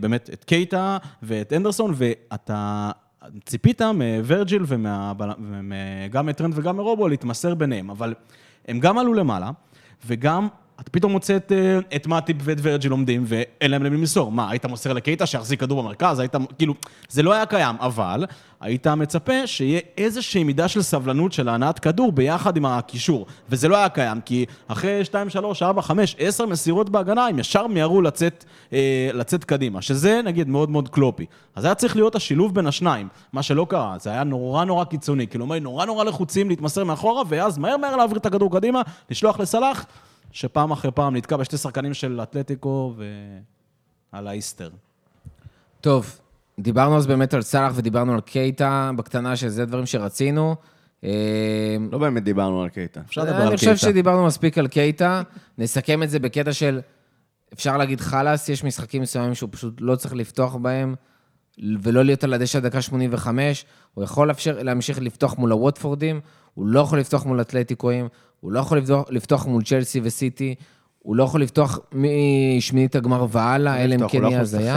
[0.00, 2.90] באמת, את קייטה ואת אנדרסון, ואתה
[3.44, 8.14] ציפית מוורג'יל וגם מטרנד וגם מרובו להתמסר ביניהם, אבל
[8.68, 9.50] הם גם עלו למעלה,
[10.06, 10.48] וגם
[10.80, 14.32] אתה פתאום מוצא את, אה, את מאטיפ ואת ורג'יל עומדים, ואין להם למי למסור.
[14.32, 16.18] מה, היית מוסר לקייטה שיחזיק כדור במרכז?
[16.18, 16.74] היית, כאילו,
[17.08, 18.24] זה לא היה קיים, אבל
[18.60, 23.26] היית מצפה שיהיה איזושהי מידה של סבלנות של הנעת כדור ביחד עם הקישור.
[23.50, 27.66] וזה לא היה קיים, כי אחרי 2, 3, 4, 5, 10 מסירות בהגנה, הם ישר
[27.66, 31.26] מיהרו לצאת, אה, לצאת קדימה, שזה נגיד מאוד מאוד קלופי.
[31.54, 35.26] אז היה צריך להיות השילוב בין השניים, מה שלא קרה, זה היה נורא נורא קיצוני.
[35.26, 39.86] כאילו, נורא נורא לחוצים להתמסר מאחורה, ואז מהר מהר להעביר את הכדור קדימה, לשלוח לסלאח.
[40.32, 42.94] שפעם אחרי פעם נתקע בשתי שחקנים של אתלטיקו
[44.12, 44.70] ועל האיסטר.
[45.80, 46.18] טוב,
[46.58, 50.56] דיברנו אז באמת על סאלח ודיברנו על קייטה בקטנה, שזה דברים שרצינו.
[51.04, 53.00] אה, לא באמת דיברנו על קייטה.
[53.00, 53.66] אפשר לדבר על קייטה.
[53.66, 55.22] אני חושב שדיברנו מספיק על קייטה.
[55.58, 56.80] נסכם את זה בקטע של,
[57.52, 60.94] אפשר להגיד חלאס, יש משחקים מסוימים שהוא פשוט לא צריך לפתוח בהם,
[61.82, 63.64] ולא להיות על הדשא דקה 85.
[63.94, 66.20] הוא יכול להמשיך לפתוח מול הווטפורדים,
[66.54, 68.08] הוא לא יכול לפתוח מול אתלטיקואים,
[68.46, 70.54] הוא לא יכול לפתוח, לפתוח מול צ'לסי וסיטי,
[70.98, 74.76] הוא לא יכול לפתוח משמינית הגמר והלאה, אלא אם כן יהיה הזיה.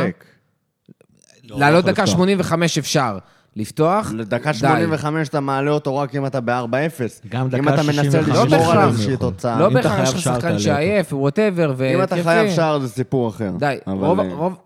[1.44, 3.18] לעלות דקה 85 אפשר.
[3.56, 7.30] לפתוח, לדקה 85 אתה מעלה אותו רק אם אתה ב-4-0.
[7.30, 7.60] גם דקה 65.
[7.60, 9.60] אם אתה מנסה לשמור על איזושהי תוצאה.
[9.60, 13.52] לא בהכרח יש לך שחקן שעייף, ווטאבר, אם אתה חייב שער זה סיפור אחר.
[13.60, 14.58] די, רוב...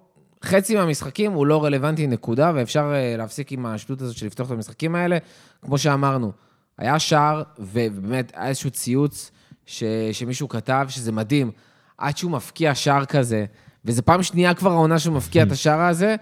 [0.44, 4.52] חצי מהמשחקים הוא לא רלוונטי, נקודה, ואפשר אה, להפסיק עם השטות הזאת של לפתוח את
[4.52, 5.18] המשחקים האלה.
[5.62, 6.32] כמו שאמרנו,
[6.78, 9.32] היה שער, ובאמת היה איזשהו ציוץ
[9.66, 11.52] ש, שמישהו כתב, שזה מדהים,
[11.98, 13.46] עד שהוא מפקיע שער כזה,
[13.86, 16.16] וזו פעם שנייה כבר העונה שהוא מפקיע את השער הזה,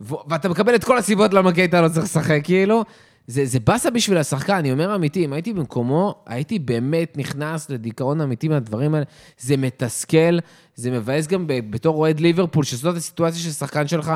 [0.00, 2.84] ואתה מקבל את כל הסיבות למה קייטה לא צריך לשחק, כאילו.
[3.26, 8.20] זה, זה באסה בשביל השחקן, אני אומר אמיתי, אם הייתי במקומו, הייתי באמת נכנס לדיכאון
[8.20, 9.04] אמיתי מהדברים האלה.
[9.38, 10.38] זה מתסכל,
[10.74, 14.12] זה מבאס גם בתור אוהד ליברפול, שזאת הסיטואציה של שחקן שלך,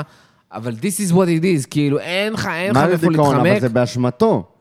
[0.52, 2.96] אבל this is what it is, כאילו, אין לך, אין לך איפה להתחמק.
[2.96, 3.37] מה זה דיכאון?
[3.37, 4.51] אבל זה באשמתו.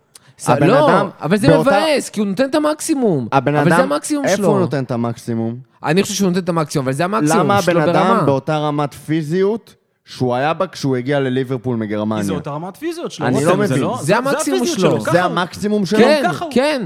[0.48, 1.70] הבן לא, אדם, אבל זה באותה...
[1.70, 3.28] מבאס, כי הוא נותן את המקסימום.
[3.32, 4.46] הבן אבל אדם, זה המקסימום איפה שלו.
[4.46, 5.56] איפה הוא נותן את המקסימום?
[5.84, 7.92] אני חושב שהוא נותן את המקסימום, אבל זה המקסימום שלו ברמה.
[7.92, 9.76] למה הבן אדם באותה רמת פיזיות
[10.06, 12.24] שהוא היה בה כשהוא הגיע לליברפול מגרמניה?
[12.24, 13.28] זה אותה רמת פיזיות שלו.
[13.28, 13.68] אני לא מבין.
[13.68, 15.00] זה, לא, זה המקסימום שלו.
[15.00, 16.00] זה המקסימום שלו?
[16.00, 16.82] כן, כן.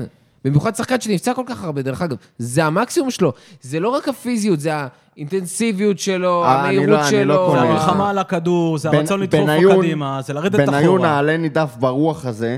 [0.45, 2.17] במיוחד שחקן שנפצע כל כך הרבה, דרך אגב.
[2.37, 3.33] זה המקסימום שלו.
[3.61, 4.71] זה לא רק הפיזיות, זה
[5.15, 7.33] האינטנסיביות שלו, אה, המהירות לא, שלו.
[7.33, 10.79] לא זה המלחמה על הכדור, זה הרצון לדחוף קדימה, זה לרדת אחורה.
[10.79, 12.57] בניון העלה נידף ברוח הזה.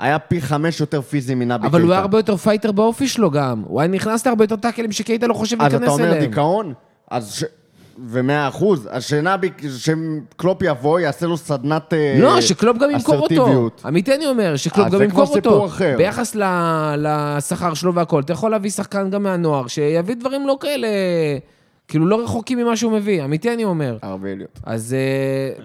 [0.00, 1.66] היה פי חמש יותר פיזי מנבי קייטה.
[1.66, 3.62] אבל הוא היה הרבה יותר fighter באופי שלו גם.
[3.66, 5.92] הוא היה נכנס להרבה יותר טאקלים שקייטה לא חושב להיכנס אליהם.
[5.92, 6.72] אז אתה אומר דיכאון?
[7.10, 7.44] אז ש...
[8.04, 12.34] ומאה אחוז, אז שנבי, שקלופ יבוא, יעשה לו סדנת אסרטיביות.
[12.34, 13.70] לא, שקלופ גם ימכור אותו.
[13.88, 15.34] אמיתי אני אומר, שקלופ גם ימכור אותו.
[15.34, 15.94] זה כבר סיפור אחר.
[15.98, 16.36] ביחס
[16.96, 20.88] לשכר שלו והכל, אתה יכול להביא שחקן גם מהנוער, שיביא דברים לא כאלה,
[21.88, 23.96] כאילו לא רחוקים ממה שהוא מביא, אמיתי אני אומר.
[24.04, 24.60] ארבליות.
[24.64, 25.64] אז אה,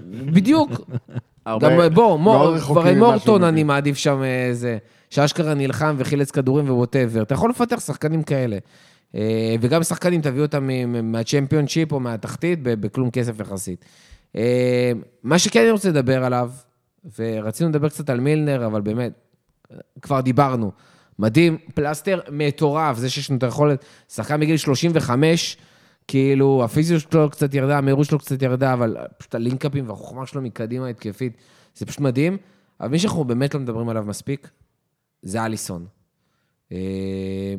[1.47, 1.63] בדיוק.
[1.63, 4.77] גם בוא, כבר מורטון אני מעדיף שם איזה,
[5.09, 7.21] שאשכרה נלחם וחילץ כדורים וווטאבר.
[7.21, 8.57] אתה יכול לפתח שחקנים כאלה.
[9.15, 10.69] אה, וגם שחקנים, תביאו אותם
[11.03, 13.85] מהצ'מפיונשיפ או מהתחתית בכלום כסף יחסית.
[14.35, 14.91] אה,
[15.23, 16.51] מה שכן אני רוצה לדבר עליו,
[17.19, 19.11] ורצינו לדבר קצת על מילנר, אבל באמת,
[20.01, 20.71] כבר דיברנו.
[21.19, 25.57] מדהים, פלסטר מטורף, זה שיש לנו את היכולת, שחקן מגיל 35,
[26.07, 30.87] כאילו, הפיזיות שלו קצת ירדה, המהירות שלו קצת ירדה, אבל פשוט הלינקאפים והחוכמה שלו מקדימה
[30.87, 31.37] התקפית,
[31.75, 32.37] זה פשוט מדהים.
[32.79, 34.49] אבל מי שאנחנו באמת לא מדברים עליו מספיק,
[35.21, 35.85] זה אליסון.
[36.71, 36.77] אה,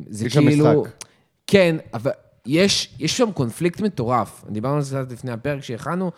[0.09, 0.67] זה כאילו...
[0.67, 1.03] המשחק.
[1.47, 2.11] כן, אבל
[2.45, 4.45] יש, יש שם קונפליקט מטורף.
[4.49, 6.11] דיברנו על זה קצת לפני הפרק שהכנו,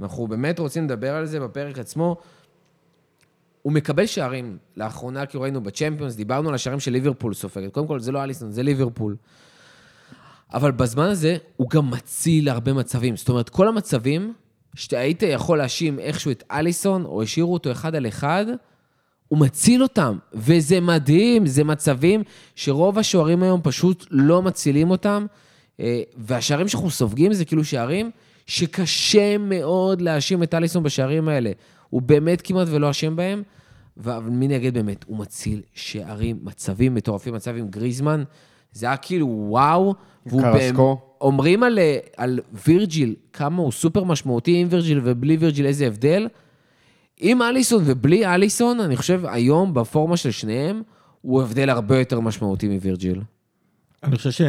[0.00, 2.16] ואנחנו באמת רוצים לדבר על זה בפרק עצמו.
[3.62, 4.58] הוא מקבל שערים.
[4.76, 7.72] לאחרונה, כי ראינו בצ'מפיונס, דיברנו על השערים של ליברפול סופגת.
[7.72, 9.16] קודם כל, זה לא אליסון, זה ליברפול.
[10.54, 13.16] אבל בזמן הזה, הוא גם מציל הרבה מצבים.
[13.16, 14.32] זאת אומרת, כל המצבים
[14.74, 18.46] שאתה היית יכול להאשים איכשהו את אליסון, או השאירו אותו אחד על אחד,
[19.28, 20.18] הוא מציל אותם.
[20.34, 22.22] וזה מדהים, זה מצבים
[22.54, 25.26] שרוב השוערים היום פשוט לא מצילים אותם.
[25.80, 28.10] אה, והשערים שאנחנו סופגים זה כאילו שערים
[28.46, 31.50] שקשה מאוד להאשים את אליסון בשערים האלה.
[31.90, 33.42] הוא באמת כמעט ולא אשם בהם.
[34.00, 38.24] אבל מנגד באמת, הוא מציל שערים, מצבים מטורפים, מצב עם גריזמן.
[38.72, 39.94] זה היה כאילו וואו.
[40.26, 41.00] והוא קרסקו.
[41.20, 46.28] אומרים על, אה, על וירג'יל, כמה הוא סופר משמעותי עם וירג'יל ובלי וירג'יל, איזה הבדל.
[47.20, 50.82] עם אליסון ובלי אליסון, אני חושב היום, בפורמה של שניהם,
[51.22, 53.20] הוא הבדל הרבה יותר משמעותי מווירג'יל.
[54.02, 54.44] אני חושב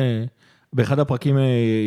[0.74, 1.44] שבאחד הפרקים אה,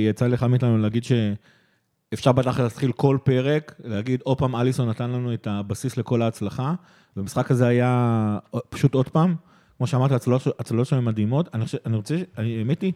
[0.08, 5.34] יצא לך מאיתנו להגיד שאפשר בטח להתחיל כל פרק, להגיד, עוד פעם אליסון נתן לנו
[5.34, 6.74] את הבסיס לכל ההצלחה,
[7.16, 9.34] והמשחק הזה היה פשוט עוד פעם,
[9.82, 10.12] כמו שאמרת,
[10.58, 11.48] הצללות הן מדהימות.
[11.54, 12.92] אני חושב, אני רוצה, האמת היא,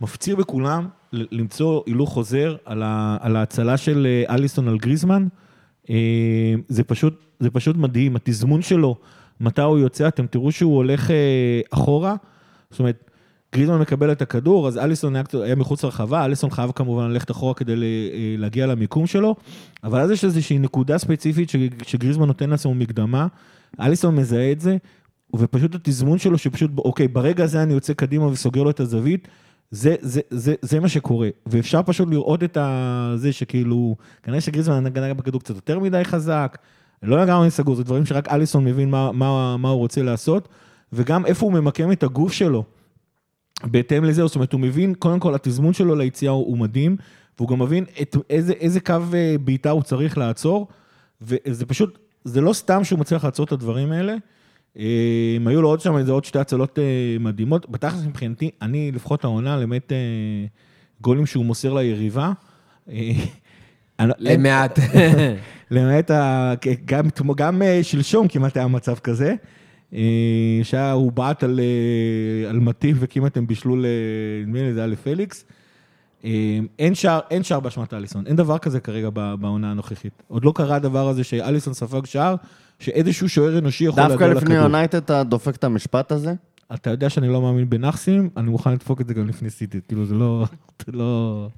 [0.00, 5.26] מפציר בכולם למצוא הילוך חוזר על, ה, על ההצלה של אה, אליסון על גריזמן.
[5.90, 8.96] אה, זה פשוט, זה פשוט מדהים, התזמון שלו,
[9.40, 12.14] מתי הוא יוצא, אתם תראו שהוא הולך אה, אחורה.
[12.70, 13.10] זאת אומרת,
[13.54, 17.54] גריזמן מקבל את הכדור, אז אליסון היה, היה מחוץ לרחבה, אליסון חייב כמובן ללכת אחורה
[17.54, 17.74] כדי
[18.38, 19.36] להגיע למיקום שלו,
[19.84, 21.52] אבל אז יש איזושהי נקודה ספציפית
[21.86, 23.26] שגריזמן נותן לעצמו מקדמה,
[23.80, 24.76] אליסון מזהה את זה,
[25.38, 29.28] ופשוט התזמון שלו שפשוט, אוקיי, ברגע הזה אני יוצא קדימה וסוגר לו את הזווית,
[29.70, 32.58] זה, זה, זה, זה מה שקורה, ואפשר פשוט לראות את
[33.14, 36.58] זה שכאילו, כנראה שגריזמן נגע בכדור קצת יותר מדי חזק,
[37.02, 40.48] לא לגמרי סגור, זה דברים שרק אליסון מבין מה, מה, מה הוא רוצה לעשות,
[40.92, 42.64] וגם איפה הוא ממקם את הגוף שלו.
[43.64, 46.96] בהתאם לזה, זאת אומרת, הוא מבין, קודם כל, התזמון שלו ליציאה הוא, הוא מדהים,
[47.38, 50.68] והוא גם מבין את, איזה, איזה קו אה, בעיטה הוא צריך לעצור,
[51.22, 54.16] וזה פשוט, זה לא סתם שהוא מצליח לעצור את הדברים האלה.
[55.36, 56.84] הם היו לו עוד שם איזה עוד שתי הצלות אה,
[57.20, 57.70] מדהימות.
[57.70, 59.96] בתכלס מבחינתי, אני לפחות העונה, למעט אה,
[61.00, 62.32] גולים שהוא מוסר ליריבה.
[62.90, 63.12] אה,
[64.00, 64.78] לא- למעט.
[65.70, 66.10] למעט.
[66.84, 69.34] גם, גם שלשום כמעט היה מצב כזה,
[69.94, 71.60] אה, שהיה, הוא בעט על,
[72.48, 75.44] על מטיף וכמעט הם בישלו, נדמה לי זה היה לפליקס.
[76.78, 80.22] אין שער, אין שער באשמת אליסון, אין דבר כזה כרגע בעונה הנוכחית.
[80.28, 82.34] עוד לא קרה הדבר הזה שאליסון ספג שער,
[82.78, 84.64] שאיזשהו שוער אנושי יכול דווקא להגיע לפני לכדור.
[84.64, 86.34] יונייטד אתה דופק את המשפט הזה?
[86.74, 90.06] אתה יודע שאני לא מאמין בנאחסים, אני מוכן לדפוק את זה גם לפני סיטי, כאילו
[90.06, 90.44] זה לא,
[90.86, 91.48] זה לא...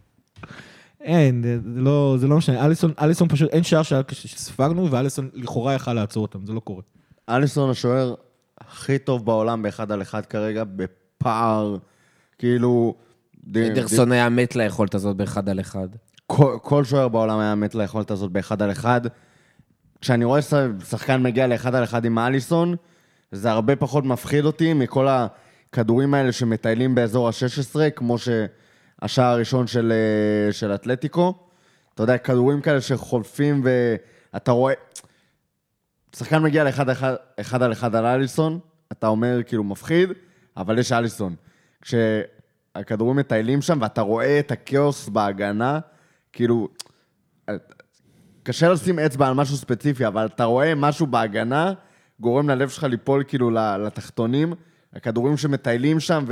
[1.01, 5.93] אין, זה לא, זה לא משנה, אליסון, אליסון פשוט, אין שער שספגנו, ואליסון לכאורה יכל
[5.93, 6.83] לעצור אותם, זה לא קורה.
[7.29, 8.15] אליסון השוער
[8.61, 11.77] הכי טוב בעולם באחד על אחד כרגע, בפער,
[12.39, 12.95] כאילו...
[13.57, 15.89] אדרסון היה מת ליכולת הזאת באחד על אחד.
[16.27, 19.01] כל, כל שוער בעולם היה מת ליכולת הזאת באחד על אחד.
[20.01, 20.55] כשאני רואה ש-
[20.91, 22.77] שחקן מגיע לאחד על אחד עם אליסון,
[23.33, 29.93] זה הרבה פחות מפחיד אותי מכל הכדורים האלה שמטיילים באזור ה-16, כמו שהשער הראשון של,
[29.93, 31.35] אה, של אתלטיקו.
[31.95, 33.63] אתה יודע, כדורים כאלה שחולפים
[34.33, 34.75] ואתה רואה...
[36.17, 38.59] שחקן מגיע לאחד אחד, אחד על אחד על אליסון,
[38.93, 40.09] אתה אומר כאילו מפחיד,
[40.57, 41.35] אבל יש אליסון.
[41.83, 45.79] כשהכדורים מטיילים שם ואתה רואה את הכאוס בהגנה,
[46.33, 46.69] כאילו,
[48.49, 51.73] קשה לשים אצבע על משהו ספציפי, אבל אתה רואה משהו בהגנה,
[52.21, 54.53] גורם ללב שלך ליפול כאילו לתחתונים,
[54.93, 56.25] הכדורים שמטיילים שם,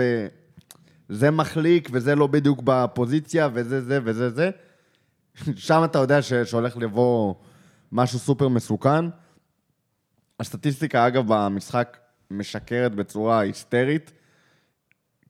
[1.09, 4.51] וזה מחליק, וזה לא בדיוק בפוזיציה, וזה זה וזה זה.
[5.67, 7.35] שם אתה יודע ש- שהולך לבוא
[7.93, 9.05] משהו סופר מסוכן.
[10.41, 11.97] הסטטיסטיקה, אגב, במשחק
[12.31, 14.13] משקרת בצורה היסטרית.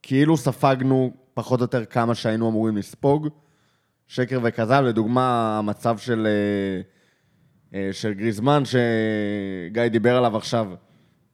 [0.02, 3.28] כאילו ספגנו פחות או יותר כמה שהיינו אמורים לספוג.
[4.06, 10.66] שקר וכזב, לדוגמה, המצב של, אה, אה, של גריזמן, שגיא דיבר עליו עכשיו,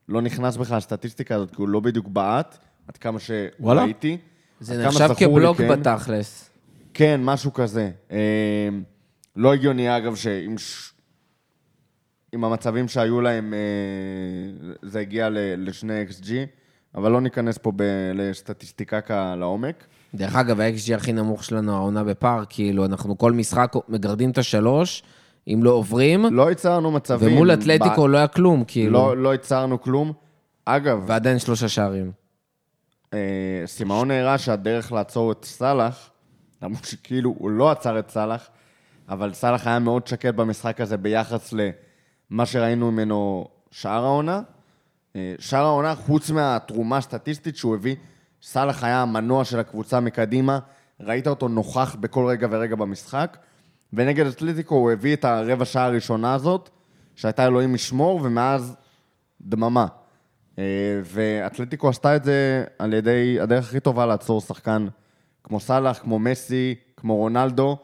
[0.08, 2.58] לא נכנס בכלל לסטטיסטיקה הזאת, כי הוא לא בדיוק בעט,
[2.88, 3.18] עד כמה?
[3.18, 4.18] שראיתי.
[4.60, 5.68] זה נחשב זכור לי, כבלוק כן.
[5.68, 6.50] בתכלס.
[6.94, 7.90] כן, משהו כזה.
[8.12, 8.68] אה,
[9.36, 10.92] לא הגיוני, אגב, שעם ש...
[12.32, 13.54] עם המצבים שהיו להם,
[14.82, 16.30] זה הגיע ל- לשני XG,
[16.94, 19.00] אבל לא ניכנס פה ב- לסטטיסטיקה
[19.36, 19.84] לעומק.
[20.14, 25.02] דרך אגב, ה-XG הכי נמוך שלנו, העונה בפארק, כאילו, אנחנו כל משחק מגרדים את השלוש,
[25.48, 27.32] אם לא עוברים, לא ייצרנו מצבים.
[27.32, 28.92] ומול אתלטיקו לא היה כלום, כאילו.
[28.92, 30.12] לא, לא ייצרנו כלום.
[30.64, 32.12] אגב, ועדיין שלושה שערים.
[33.14, 36.10] אה, סימאון הראה שהדרך לעצור את סאלח
[36.62, 38.48] למרות שכאילו הוא לא עצר את סאלח,
[39.08, 44.40] אבל סאלח היה מאוד שקט במשחק הזה ביחס למה שראינו ממנו שאר העונה.
[45.16, 47.96] אה, שאר העונה, חוץ מהתרומה הסטטיסטית שהוא הביא,
[48.42, 50.58] סאלח היה המנוע של הקבוצה מקדימה,
[51.00, 53.36] ראית אותו נוכח בכל רגע ורגע במשחק,
[53.92, 56.70] ונגד אתלטיקו הוא הביא את הרבע שעה הראשונה הזאת,
[57.16, 58.76] שהייתה אלוהים ישמור, ומאז
[59.40, 59.86] דממה.
[60.58, 60.64] אה,
[61.04, 64.86] ואתלטיקו עשתה את זה על ידי הדרך הכי טובה לעצור שחקן
[65.44, 67.76] כמו סאלח, כמו מסי, כמו רונלדו,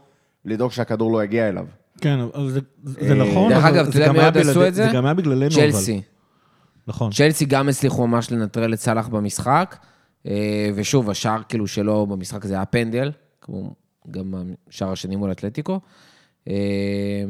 [0.44, 1.66] לדאוג שהכדור לא יגיע אליו.
[2.00, 4.86] כן, אבל זה, זה אה, נכון, דרך אגב, אתה יודע מי עוד עשו את זה?
[4.86, 5.50] זה גם היה בגללנו, אבל.
[5.50, 6.02] צ'לסי.
[6.86, 7.12] נכון.
[7.12, 9.76] צ'לסי גם הצליחו ממש לנטרל את סאלח במשחק,
[10.74, 13.74] ושוב, השער כאילו שלו במשחק הזה היה פנדל, כמו
[14.10, 14.34] גם
[14.68, 15.80] השער השני מול אתלטיקו.
[16.48, 17.24] אה,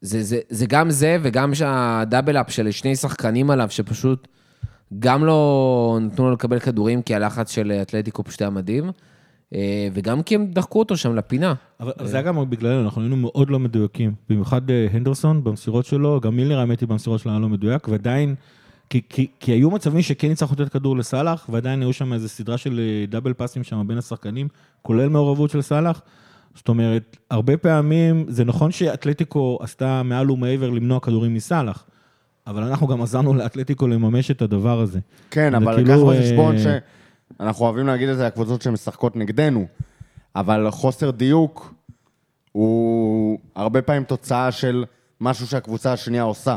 [0.00, 4.28] זה, זה, זה גם זה, וגם שהדאבל אפ של שני שחקנים עליו, שפשוט
[4.98, 8.90] גם לא נתנו לו לקבל כדורים, כי הלחץ של אתלטיקו פשוט היה מדהים,
[9.54, 11.54] אה, וגם כי הם דחקו אותו שם לפינה.
[11.80, 14.14] אבל זה היה גם בגללנו, אנחנו היינו מאוד לא מדויקים.
[14.28, 18.34] במיוחד אה, הנדרסון במסירות שלו, גם מילנר האמת היא במסירות שלו היה לא מדויק, ועדיין,
[18.90, 22.58] כי, כי, כי היו מצבים שכן הצלחנו לתת כדור לסאלח, ועדיין היו שם איזו סדרה
[22.58, 24.48] של אה, דאבל פאסים שם בין השחקנים,
[24.82, 26.02] כולל מעורבות של סאלח.
[26.54, 31.84] זאת אומרת, הרבה פעמים, זה נכון שאתלטיקו עשתה מעל ומעבר למנוע כדורים מסאלח,
[32.46, 35.00] אבל אנחנו גם עזרנו לאתלטיקו לממש את הדבר הזה.
[35.30, 36.78] כן, אבל כאילו, קח בחשבון אה,
[37.40, 39.66] שאנחנו אוהבים להגיד את זה לקבוצות שמשחקות נגדנו,
[40.36, 41.74] אבל חוסר דיוק
[42.52, 44.84] הוא הרבה פעמים תוצאה של
[45.20, 46.56] משהו שהקבוצה השנייה עושה.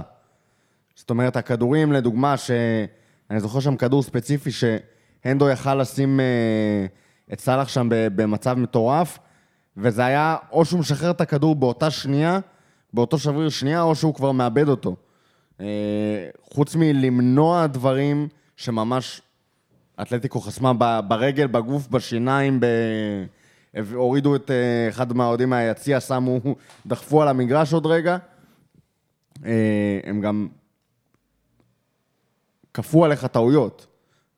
[0.99, 6.85] זאת אומרת, הכדורים, לדוגמה, שאני זוכר שם כדור ספציפי שהנדו יכל לשים אה,
[7.33, 9.19] את סאלח שם במצב מטורף,
[9.77, 12.39] וזה היה או שהוא משחרר את הכדור באותה שנייה,
[12.93, 14.95] באותו שבריר שנייה, או שהוא כבר מאבד אותו.
[15.61, 15.65] אה,
[16.53, 19.21] חוץ מלמנוע דברים שממש
[20.01, 22.65] אתלטיקו חסמה ברגל, בגוף, בשיניים, ב...
[23.93, 26.39] הורידו את אה, אחד מהאוהדים מהיציע, שמו,
[26.85, 28.17] דחפו על המגרש עוד רגע.
[30.03, 30.47] הם גם
[32.79, 33.87] כפו עליך טעויות.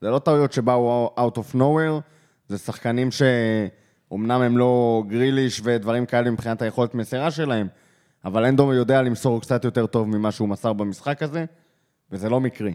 [0.00, 2.00] זה לא טעויות שבאו out of nowhere,
[2.48, 7.68] זה שחקנים שאומנם הם לא גריליש ודברים כאלה מבחינת היכולת מסירה שלהם,
[8.24, 11.44] אבל אנדו יודע למסור קצת יותר טוב ממה שהוא מסר במשחק הזה,
[12.12, 12.74] וזה לא מקרי.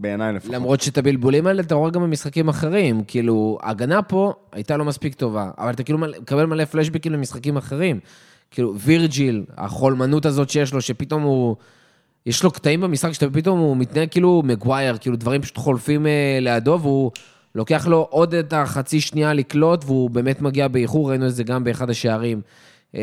[0.00, 0.54] בעיניי לפחות.
[0.54, 3.04] למרות שאת הבלבולים האלה אתה רואה גם במשחקים אחרים.
[3.04, 8.00] כאילו, ההגנה פה הייתה לא מספיק טובה, אבל אתה כאילו מקבל מלא פלשבקים למשחקים אחרים.
[8.50, 11.56] כאילו, וירג'יל, החולמנות הזאת שיש לו, שפתאום הוא...
[12.26, 16.78] יש לו קטעים במשחק שפתאום הוא מתנהג כאילו מגווייר, כאילו דברים פשוט חולפים אה, לידו,
[16.82, 17.10] והוא
[17.54, 21.64] לוקח לו עוד את החצי שנייה לקלוט, והוא באמת מגיע באיחור, ראינו את זה גם
[21.64, 22.40] באחד השערים.
[22.94, 23.00] אה,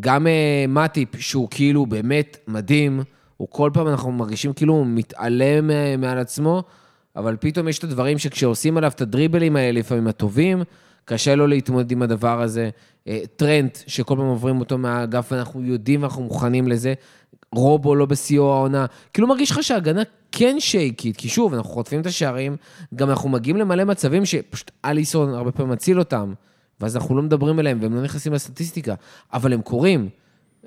[0.00, 3.00] גם אה, מאטיפ, שהוא כאילו באמת מדהים,
[3.36, 6.62] הוא כל פעם אנחנו מרגישים כאילו הוא מתעלם מעל עצמו,
[7.16, 10.62] אבל פתאום יש את הדברים שכשעושים עליו את הדריבלים האלה, לפעמים הטובים,
[11.04, 12.70] קשה לו להתמודד עם הדבר הזה.
[13.36, 16.94] טרנט, שכל פעם עוברים אותו מהאגף, ואנחנו יודעים ואנחנו מוכנים לזה.
[17.54, 18.86] רובו לא בשיאו העונה.
[19.12, 22.56] כאילו מרגיש לך שההגנה כן שייקית, כי שוב, אנחנו חוטפים את השערים,
[22.94, 26.32] גם אנחנו מגיעים למלא מצבים שפשוט אליסון הרבה פעמים מציל אותם,
[26.80, 28.94] ואז אנחנו לא מדברים עליהם והם לא נכנסים לסטטיסטיקה,
[29.32, 30.08] אבל הם קורים.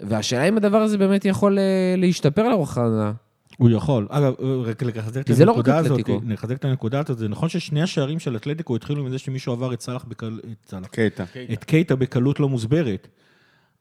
[0.02, 3.12] והשאלה אם הדבר הזה באמת יכול אה, להשתפר לאורך העונה.
[3.58, 4.08] הוא יכול.
[4.10, 4.34] אגב,
[4.65, 6.21] רק לחזק את לא הנקודה הזאת, אתלטיקו.
[6.28, 9.82] לחזק את הנקודה הזאת, זה נכון ששני השערים של אתלטיקו התחילו מזה שמישהו עבר את
[9.82, 10.39] סאלח בקל...
[10.43, 10.88] את סאלח.
[10.88, 11.23] קייטה.
[11.54, 13.08] את קייטה בקלות לא מוסברת.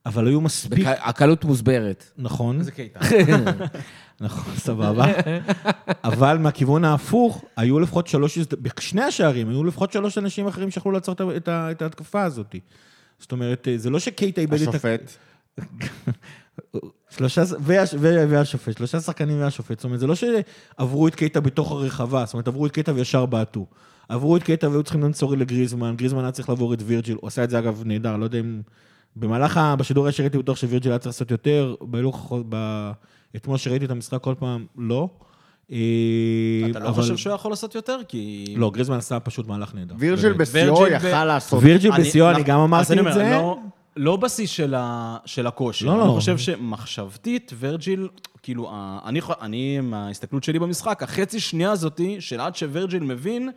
[0.06, 0.86] אבל היו מספיק...
[0.86, 2.04] בק- הקלות מוסברת.
[2.18, 2.62] נכון.
[2.62, 3.00] זה קייטה.
[4.20, 5.06] נכון, סבבה.
[6.04, 11.16] אבל מהכיוון ההפוך, היו לפחות שלוש, בשני השערים, היו לפחות שלוש אנשים אחרים שיכולו לעצור
[11.36, 11.48] את
[11.82, 12.54] ההתקפה הזאת.
[13.18, 14.68] זאת אומרת, זה לא שקייטה איבד את...
[14.68, 15.12] השופט.
[17.16, 19.78] שלושה, והש, וה- והשופט, שלושה שחקנים והשופט.
[19.78, 23.26] זאת אומרת, זה לא שעברו את קייטה בתוך הרחבה, זאת אומרת, עברו את קייטה וישר
[23.26, 23.66] בעטו.
[24.08, 27.44] עברו את קייטה והיו צריכים לנצור לגריזמן, גריזמן היה צריך לעבור את וירג'יל, הוא עשה
[27.44, 28.60] את זה אגב נהדר, לא יודע אם...
[29.16, 29.60] במהלך.
[29.78, 32.90] בשידור הישיר הייתי בטוח שווירג'יל היה צריך לעשות יותר, בהילוך, ב...
[33.36, 35.08] אתמול שראיתי את המשחק כל פעם, לא.
[35.72, 35.76] אה,
[36.70, 37.98] אתה לא אבל- חושב שהוא יכול לעשות יותר?
[38.08, 38.54] כי...
[38.56, 39.94] לא, גריזמן עשה פשוט מהלך נהדר.
[39.98, 40.32] וירג'יל.
[40.32, 41.62] בשיאו וירג'יל יכל ב- לעשות.
[41.62, 43.30] וירג'יל אני- בשיאו, אני גם אמרתי אני את אומר, זה.
[43.30, 43.58] לא,
[43.96, 45.86] לא בשיא של, ה, של הכושר.
[45.86, 46.12] לא, אני לא.
[46.14, 48.08] חושב שמחשבתית, ורג'יל,
[48.42, 48.70] כאילו,
[49.06, 53.50] אני, אני, מההסתכלות שלי במשחק, החצי שנייה הזאתי, של עד שוורג'יל מבין,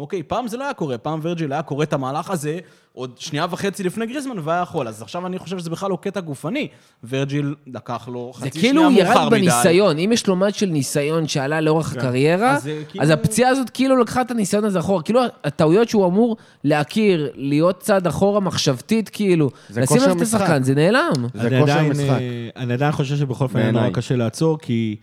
[0.00, 2.58] אוקיי, פעם זה לא היה קורה, פעם ורג'יל היה קורא את המהלך הזה
[2.92, 4.88] עוד שנייה וחצי לפני גריזמן והיה יכול.
[4.88, 6.68] אז עכשיו אני חושב שזה בכלל לא קטע גופני.
[7.08, 9.40] ורג'יל לקח לו זה חצי כאילו שנייה הוא מאוחר ירד מדי.
[9.40, 9.98] בניסיון.
[9.98, 13.70] אם יש לו מד של ניסיון שעלה לאורך הקריירה, אז זה כאילו- אז הפציעה הזאת
[13.70, 15.02] כאילו לקחה את הניסיון הזה אחורה.
[15.02, 20.20] כאילו הטעויות שהוא אמור להכיר, להיות צעד אחורה מחשבתית, כאילו, זה לשים לב את.
[20.22, 21.12] השחקן, זה נעלם.
[21.34, 22.08] זה אני כושר משחק.
[22.08, 23.70] אה, אני עדיין חושב שבכל אופן היה.
[23.70, 24.96] נורא קשה לעצור, כי,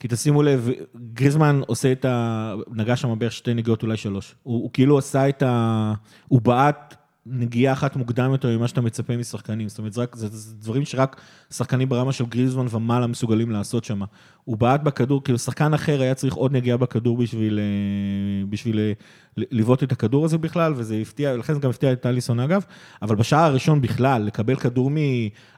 [0.00, 0.70] כי תשימו לב,
[1.12, 2.54] גריזמן עושה את ה...
[2.70, 4.34] נגע שם בערך שתי נגיעות, אולי שלוש.
[4.42, 5.94] הוא, הוא כאילו עשה את ה...
[6.28, 6.94] הוא בעט
[7.28, 9.68] נגיעה אחת מוקדם יותר ממה שאתה מצפה משחקנים.
[9.68, 13.84] זאת אומרת, זה, רק, זה, זה דברים שרק שחקנים ברמה של גריזמן ומעלה מסוגלים לעשות
[13.84, 14.00] שם.
[14.44, 18.92] הוא בעט בכדור, כאילו שחקן אחר היה צריך עוד נגיעה בכדור בשביל, אה, בשביל אה,
[19.36, 22.64] לבעוט את הכדור הזה בכלל, וזה הפתיע, לכן זה גם הפתיע את אליסון אגב,
[23.02, 24.96] אבל בשער הראשון בכלל, לקבל כדור מ...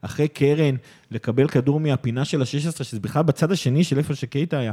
[0.03, 0.75] אחרי קרן,
[1.11, 4.73] לקבל כדור מהפינה של ה-16, שזה בכלל בצד השני של איפה שקייטה היה.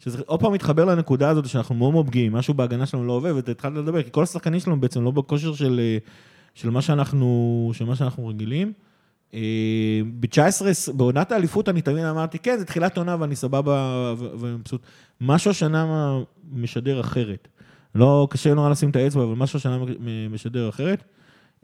[0.00, 3.32] שזה עוד פעם מתחבר לנקודה הזאת שאנחנו מאוד מאוד פגיעים, משהו בהגנה שלנו לא עובד,
[3.32, 5.98] והתחלת לדבר, כי כל השחקנים שלנו בעצם לא בכושר של, אה,
[6.54, 8.72] של, מה, שאנחנו, של מה שאנחנו רגילים.
[10.20, 14.82] ב-19, בעונת האליפות אני תמיד אמרתי, כן, זה תחילת עונה ואני סבבה ומבסוט.
[15.20, 16.18] משהו השנה
[16.52, 17.48] משדר אחרת.
[17.94, 19.78] לא, קשה נורא לשים את האצבע, אבל משהו השנה
[20.30, 21.04] משדר אחרת.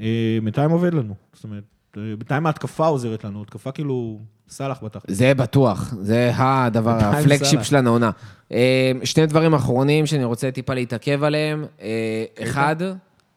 [0.01, 1.14] אה, בינתיים עובד לנו.
[1.33, 1.64] זאת אומרת,
[1.96, 5.05] אה, בינתיים ההתקפה עוזרת לנו, התקפה כאילו סאלח בתחת.
[5.09, 7.62] זה בטוח, זה הדבר, הפלגשיפ.
[7.62, 8.11] שלנו העונה.
[8.53, 11.64] אה, שני דברים אחרונים שאני רוצה טיפה להתעכב עליהם.
[11.81, 12.77] אה, אחד,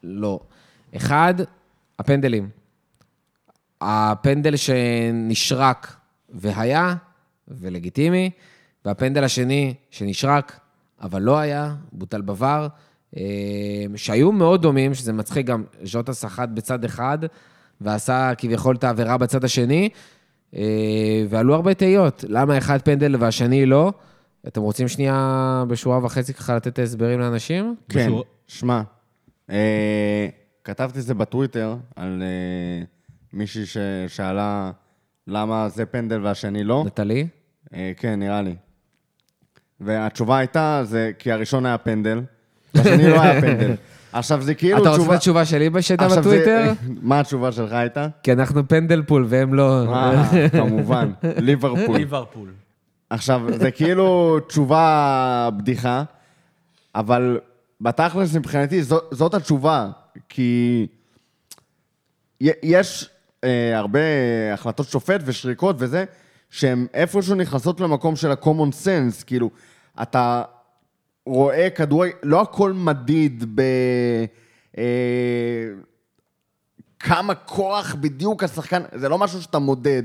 [0.02, 0.40] לא.
[0.96, 1.34] אחד,
[1.98, 2.48] הפנדלים.
[3.80, 5.96] הפנדל שנשרק
[6.28, 6.94] והיה,
[7.48, 8.30] ולגיטימי,
[8.84, 10.60] והפנדל השני שנשרק,
[11.02, 12.68] אבל לא היה, בוטל בVAR,
[13.16, 13.22] אה,
[13.96, 17.18] שהיו מאוד דומים, שזה מצחיק גם, ז'וטה סחט בצד אחד,
[17.80, 19.88] ועשה כביכול את העבירה בצד השני,
[20.56, 20.62] אה,
[21.28, 22.24] ועלו הרבה תהיות.
[22.28, 23.92] למה אחד פנדל והשני לא?
[24.48, 27.76] אתם רוצים שנייה בשורה וחצי ככה לתת הסברים לאנשים?
[27.88, 28.82] כן, בשורה- שמע,
[29.50, 30.26] אה,
[30.64, 32.84] כתבתי את זה בטוויטר על אה,
[33.32, 34.70] מישהי ששאלה
[35.26, 36.82] למה זה פנדל והשני לא.
[36.86, 37.26] נטלי?
[37.74, 38.54] אה, כן, נראה לי.
[39.80, 42.20] והתשובה הייתה, זה כי הראשון היה פנדל,
[42.74, 43.74] והשני לא היה פנדל.
[44.12, 45.14] עכשיו, זה כאילו אתה רוצה תשובה...
[45.14, 46.72] את התשובה שלי שהייתה עכשיו, זה- בטוויטר?
[47.08, 48.08] מה התשובה שלך הייתה?
[48.22, 49.94] כי אנחנו פנדלפול והם לא...
[49.94, 51.96] אה, כמובן, ליברפול.
[51.96, 52.48] ליברפול.
[53.10, 56.02] עכשיו, זה כאילו תשובה בדיחה,
[56.94, 57.40] אבל
[57.80, 59.90] בתכלס מבחינתי זו, זאת התשובה,
[60.34, 60.86] כי
[62.62, 63.10] יש
[63.44, 64.00] אה, הרבה
[64.54, 66.04] החלטות שופט ושריקות וזה,
[66.50, 69.50] שהן איפשהו נכנסות למקום של ה-common sense, כאילו,
[70.02, 70.42] אתה
[71.26, 73.62] רואה כדורגל, לא הכל מדיד ב...
[74.78, 75.66] אה,
[76.98, 80.02] כמה כוח בדיוק השחקן, זה לא משהו שאתה מודד.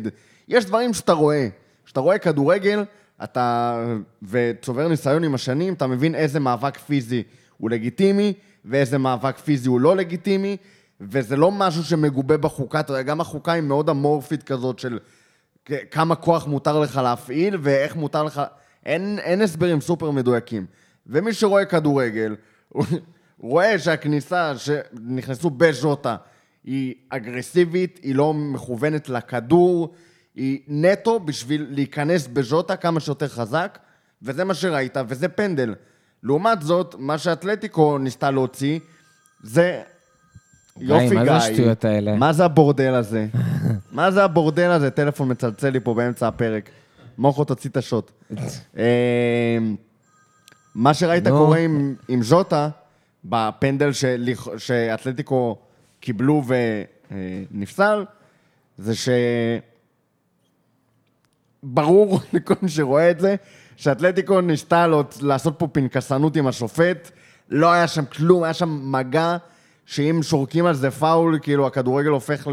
[0.48, 1.48] יש דברים שאתה רואה.
[1.86, 2.84] כשאתה רואה כדורגל,
[3.24, 3.78] אתה,
[4.24, 7.24] וצובר ניסיון עם השנים, אתה מבין איזה מאבק פיזי
[7.58, 8.34] הוא לגיטימי,
[8.70, 10.58] ואיזה מאבק פיזי הוא לא לגיטימי,
[11.02, 15.00] וזה לא משהו שמגובה בחוקה, אתה יודע, גם החוקה היא מאוד אמורפית כזאת של
[15.92, 18.42] כמה כוח מותר לך להפעיל, ואיך מותר לך...
[18.86, 20.66] אין, אין הסברים סופר מדויקים.
[21.08, 22.36] ומי שרואה כדורגל,
[23.40, 26.16] רואה שהכניסה שנכנסו בז'וטה
[26.64, 29.94] היא אגרסיבית, היא לא מכוונת לכדור,
[30.36, 33.80] היא נטו בשביל להיכנס בז'וטה כמה שיותר חזק,
[34.22, 35.76] וזה מה שראית, וזה פנדל.
[36.24, 38.80] לעומת זאת, מה שאתלטיקו ניסתה להוציא,
[39.44, 39.82] זה...
[40.80, 41.32] יופי, מה גיא.
[41.32, 42.16] זה השטויות האלה?
[42.16, 43.28] מה זה הבורדל הזה?
[43.92, 44.90] מה זה הבורדל הזה?
[44.92, 46.70] טלפון מצלצל לי פה באמצע הפרק.
[47.18, 48.12] מוחו, תוציא את השוט.
[48.78, 49.58] אה,
[50.76, 51.38] מה שראית נו.
[51.38, 52.70] קורה עם, עם ז'וטה,
[53.26, 55.58] בפנדל שלכ- שאתלטיקו
[56.00, 56.44] קיבלו
[57.52, 58.06] ונפסל,
[58.78, 59.10] זה ש...
[61.64, 63.36] ברור לכל מי שרואה את זה,
[63.78, 64.88] שאתלטיקו ניסתה
[65.22, 67.12] לעשות פה פנקסנות עם השופט,
[67.50, 69.38] לא היה שם כלום, היה שם מגע
[69.86, 72.48] שאם שורקים על זה פאול, כאילו הכדורגל הופך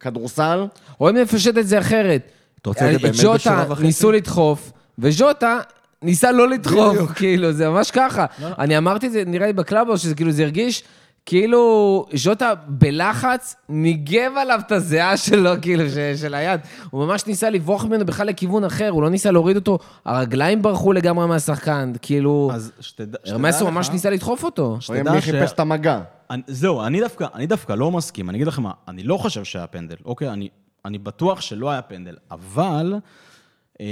[0.00, 0.66] לכדורסל.
[1.00, 2.30] או אם נפשט את זה אחרת.
[2.62, 3.82] אתה רוצה את זה באמת בשורה וחצי?
[3.82, 5.58] ניסו לדחוף, וז'וטה
[6.02, 8.26] ניסה לא לדחוף, כאילו, זה ממש ככה.
[8.42, 10.82] לא, אני אמרתי את זה, נראה לי בקלאבו, שזה כאילו, זה הרגיש
[11.26, 11.60] כאילו
[12.14, 15.84] ז'וטה בלחץ ניגב עליו את הזיעה שלו, כאילו,
[16.16, 16.60] של היד.
[16.90, 20.92] הוא ממש ניסה לברוח ממנו בכלל לכיוון אחר, הוא לא ניסה להוריד אותו, הרגליים ברחו
[20.92, 22.50] לגמרי מהשחקן, כאילו...
[22.54, 24.66] אז שתדע שתדע הרמסו לך- ממש ניסה לדחוף אותו.
[24.66, 26.00] רואים שתדע מי ש- חיפש את המגע.
[26.46, 28.30] זהו, אני דווקא, אני דווקא לא מסכים.
[28.30, 30.28] אני אגיד לכם מה, אני לא חושב שהיה פנדל, אוקיי?
[30.28, 30.48] אני,
[30.84, 32.94] אני בטוח שלא היה פנדל, אבל
[33.80, 33.86] אה,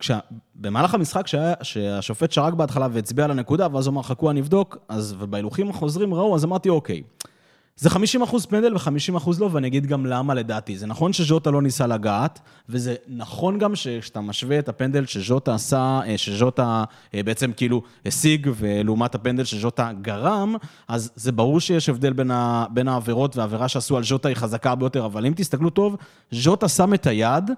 [0.00, 0.18] כשה,
[0.54, 4.78] במהלך המשחק שהיה, שהשופט שרק בהתחלה והצביע על הנקודה, ואז הוא אמר, חכו, אני אבדוק,
[4.88, 7.02] אז, ובהילוכים החוזרים ראו, אז אמרתי, אוקיי.
[7.76, 10.78] זה 50 אחוז פנדל ו-50 אחוז לא, ואני אגיד גם למה לדעתי.
[10.78, 16.00] זה נכון שז'וטה לא ניסה לגעת, וזה נכון גם שכשאתה משווה את הפנדל שז'וטה עשה,
[16.06, 16.84] אה, שז'וטה
[17.14, 20.54] אה, בעצם כאילו השיג, ולעומת הפנדל שז'וטה גרם,
[20.88, 24.70] אז זה ברור שיש הבדל בין, ה, בין העבירות, והעבירה שעשו על ז'וטה היא חזקה
[24.70, 25.96] הרבה יותר, אבל אם תסתכלו טוב,
[26.30, 27.50] ז'וטה שם את היד,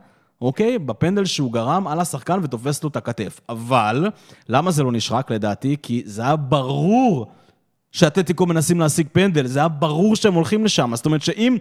[0.42, 0.78] אוקיי?
[0.78, 3.40] בפנדל שהוא גרם על השחקן ותופס לו את הכתף.
[3.48, 4.10] אבל,
[4.48, 5.76] למה זה לא נשרק לדעתי?
[5.82, 7.26] כי זה היה ברור
[7.92, 10.92] שאתלטיקו מנסים להשיג פנדל, זה היה ברור שהם הולכים לשם.
[10.94, 11.56] זאת אומרת שאם...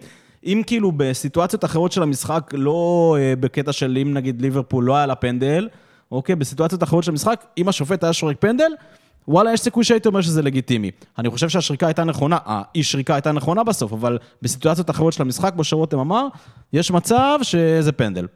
[0.46, 5.06] אם כאילו בסיטואציות אחרות של המשחק, לא אה, בקטע של אם נגיד ליברפול לא היה
[5.06, 5.68] לה פנדל,
[6.12, 6.36] אוקיי?
[6.36, 8.72] בסיטואציות אחרות של המשחק, אם השופט היה שורק פנדל,
[9.28, 10.90] וואלה, יש סיכוי שהייתי אומר שזה לגיטימי.
[11.18, 15.52] אני חושב שהשריקה הייתה נכונה, האי שריקה הייתה נכונה בסוף, אבל בסיטואציות אחרות של המשחק,
[15.52, 16.26] כמו שרותם אמר,
[16.72, 18.26] יש מצב שזה פנדל.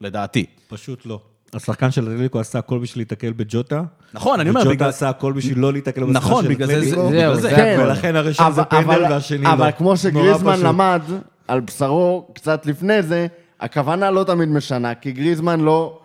[0.00, 0.46] לדעתי.
[0.68, 1.20] פשוט לא.
[1.54, 3.82] השחקן של אתלטיקו עשה הכל בשביל להתקל בג'וטה.
[4.14, 4.88] נכון, אני אומר, וג'וטה בגלל...
[4.88, 7.40] עשה הכל בשביל לא להתקל בשחקן נכון, של בגלל זה- זהו, זה.
[7.40, 7.74] זה כן.
[7.78, 7.86] הכל.
[7.88, 9.52] ולכן הראשון זה פנדל אבל- והשני לא.
[9.52, 10.60] אבל כמו שגריזמן.
[10.60, 11.02] למד
[11.48, 13.26] על בשרו קצת לפני זה,
[13.60, 15.98] הכוונה לא תמיד משנה, כי גריזמן לא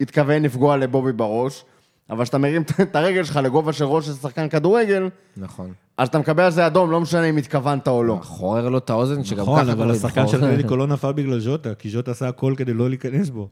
[0.00, 1.64] התכוון לפגוע לבובי בראש,
[2.10, 5.72] אבל כשאתה מרים את הרגל שלך לגובה של ראש של שחקן כדורגל, נכון.
[5.98, 8.18] אז אתה מקבל על זה אדום, לא משנה אם התכוונת או לא.
[8.22, 9.52] חורר לו את האוזן, שגם ככה...
[9.52, 10.44] נכון, אבל השחקן של.
[10.44, 13.48] אתלטיקו לא נפל בגלל ז'וטה, כי ז'וטה עשה הכל כדי לא להיכנס בו.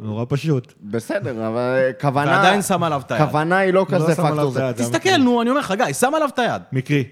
[0.00, 0.72] נורא פשוט.
[0.82, 2.30] בסדר, אבל כוונה...
[2.30, 3.22] ועדיין שם עליו את היד.
[3.22, 4.72] כוונה היא לא לא כזה פקטור זה.
[4.76, 5.16] תסתכל.
[5.16, 6.62] נו, אני אומר לך, גיא, שם עליו את היד.
[6.72, 7.04] מקרי.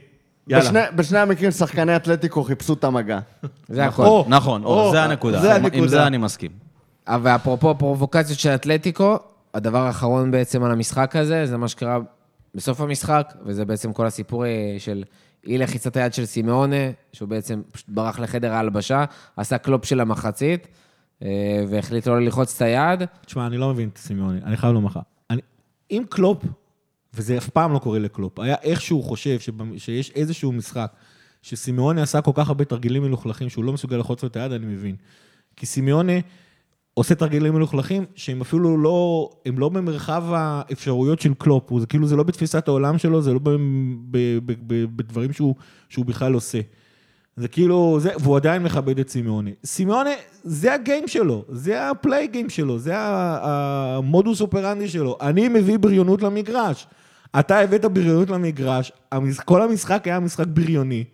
[0.48, 0.64] יאללה.
[0.64, 3.18] בשני, בשני המקרים שחקני אתלטיקו חיפשו את המגע.
[3.68, 4.04] זה הכל.
[4.04, 4.62] או, נכון,
[4.92, 5.40] זה הנקודה.
[5.40, 5.88] זה עם.
[5.88, 6.50] זה אני מסכים.
[7.22, 9.18] ואפרופו הפרובוקציות של אתלטיקו,
[9.58, 11.98] הדבר האחרון בעצם על המשחק הזה, זה מה שקרה
[12.54, 15.04] בסוף המשחק, וזה בעצם כל הסיפור אה, של
[15.46, 16.76] אי לחיצת היד של סימאונה,
[17.12, 19.04] שהוא בעצם פשוט ברח לחדר ההלבשה,
[19.36, 20.68] עשה קלופ של המחצית,
[21.22, 23.02] אה, והחליט לא ללחוץ את היד.
[23.26, 24.98] תשמע, אני לא מבין את סימיוני, אני חייב לומר לך.
[25.90, 26.44] אם קלופ,
[27.14, 30.92] וזה אף פעם לא קורה לקלופ, היה איכשהו חושב שבמ- שיש איזשהו משחק
[31.42, 34.66] שסימיוני עשה כל כך הרבה תרגילים מלוכלכים שהוא לא מסוגל לחוץ לו את היד, אני
[34.66, 34.96] מבין.
[35.56, 36.22] כי סימיוני
[36.98, 42.16] עושה תרגילים מלוכלכים שהם אפילו לא, הם לא במרחב האפשרויות של קלופ, זה כאילו זה
[42.16, 43.40] לא בתפיסת העולם שלו, זה לא
[44.96, 45.54] בדברים שהוא,
[45.88, 46.60] שהוא בכלל עושה.
[47.36, 49.52] זה כאילו, זה, והוא עדיין מכבד את סימיוני.
[49.64, 55.18] סימיוני, זה הגיים שלו, זה הפליי גיים שלו, זה המודוס אופרנדי שלו.
[55.20, 56.86] אני מביא בריונות למגרש.
[57.38, 58.92] אתה הבאת בריונות למגרש,
[59.44, 61.04] כל המשחק היה משחק בריוני.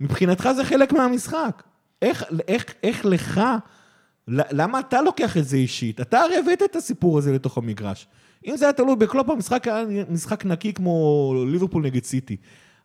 [0.00, 1.62] מבחינתך זה חלק מהמשחק.
[2.02, 3.40] איך, איך, איך לך,
[4.28, 6.00] למה אתה לוקח את זה אישית?
[6.00, 8.06] אתה הרי הבאת את הסיפור הזה לתוך המגרש.
[8.46, 12.36] אם זה היה תלוי בקלופ, המשחק היה משחק נקי כמו ליברפול נגד סיטי.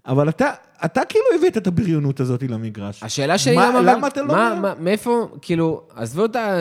[0.07, 0.51] אבל אתה,
[0.85, 3.03] אתה כאילו הבאת את הבריונות הזאת למגרש.
[3.03, 3.81] השאלה שלי, מה- למה...
[3.81, 4.27] למה אתה לא...
[4.27, 6.55] מה, מה, מאיפה, כאילו, עזבו את ה...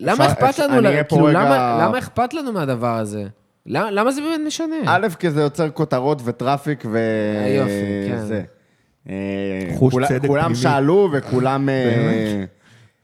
[0.00, 3.24] למה אכפת לנו, אני ל- אהיה פה כאילו, רגע- למה, למה אכפת לנו מהדבר הזה?
[3.66, 4.76] למה, למה זה באמת משנה?
[4.86, 6.98] א', כי זה יוצר כותרות ו traffic ו...
[7.56, 7.70] יופי,
[8.10, 8.26] כן.
[8.26, 8.42] זה.
[9.08, 9.14] אה,
[9.78, 10.56] חוש כולה- צדק כולם פנימי.
[10.56, 11.68] שאלו וכולם...
[11.68, 11.84] אה,
[12.44, 12.59] ו-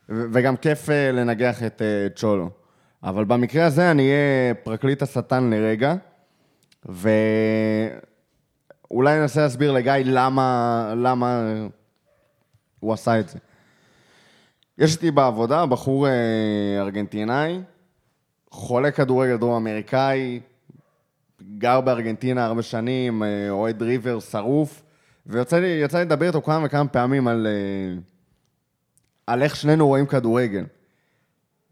[0.08, 2.50] וגם כיף אה, לנגח את אה, צ'ולו.
[3.02, 5.94] אבל במקרה הזה אני אהיה פרקליט השטן לרגע,
[6.84, 8.00] ואולי
[9.20, 11.54] ננסה להסביר לגיא למה, למה
[12.80, 13.38] הוא עשה את זה.
[14.78, 16.12] יש איתי בעבודה בחור אה,
[16.78, 17.60] ארגנטינאי,
[18.50, 20.40] חולה כדורגל דרום אמריקאי,
[21.58, 24.82] גר בארגנטינה הרבה שנים, אוהד ריבר, שרוף,
[25.26, 28.00] ויוצא לי, לי לדבר איתו כמה וכמה פעמים על, אה,
[29.26, 30.64] על איך שנינו רואים כדורגל.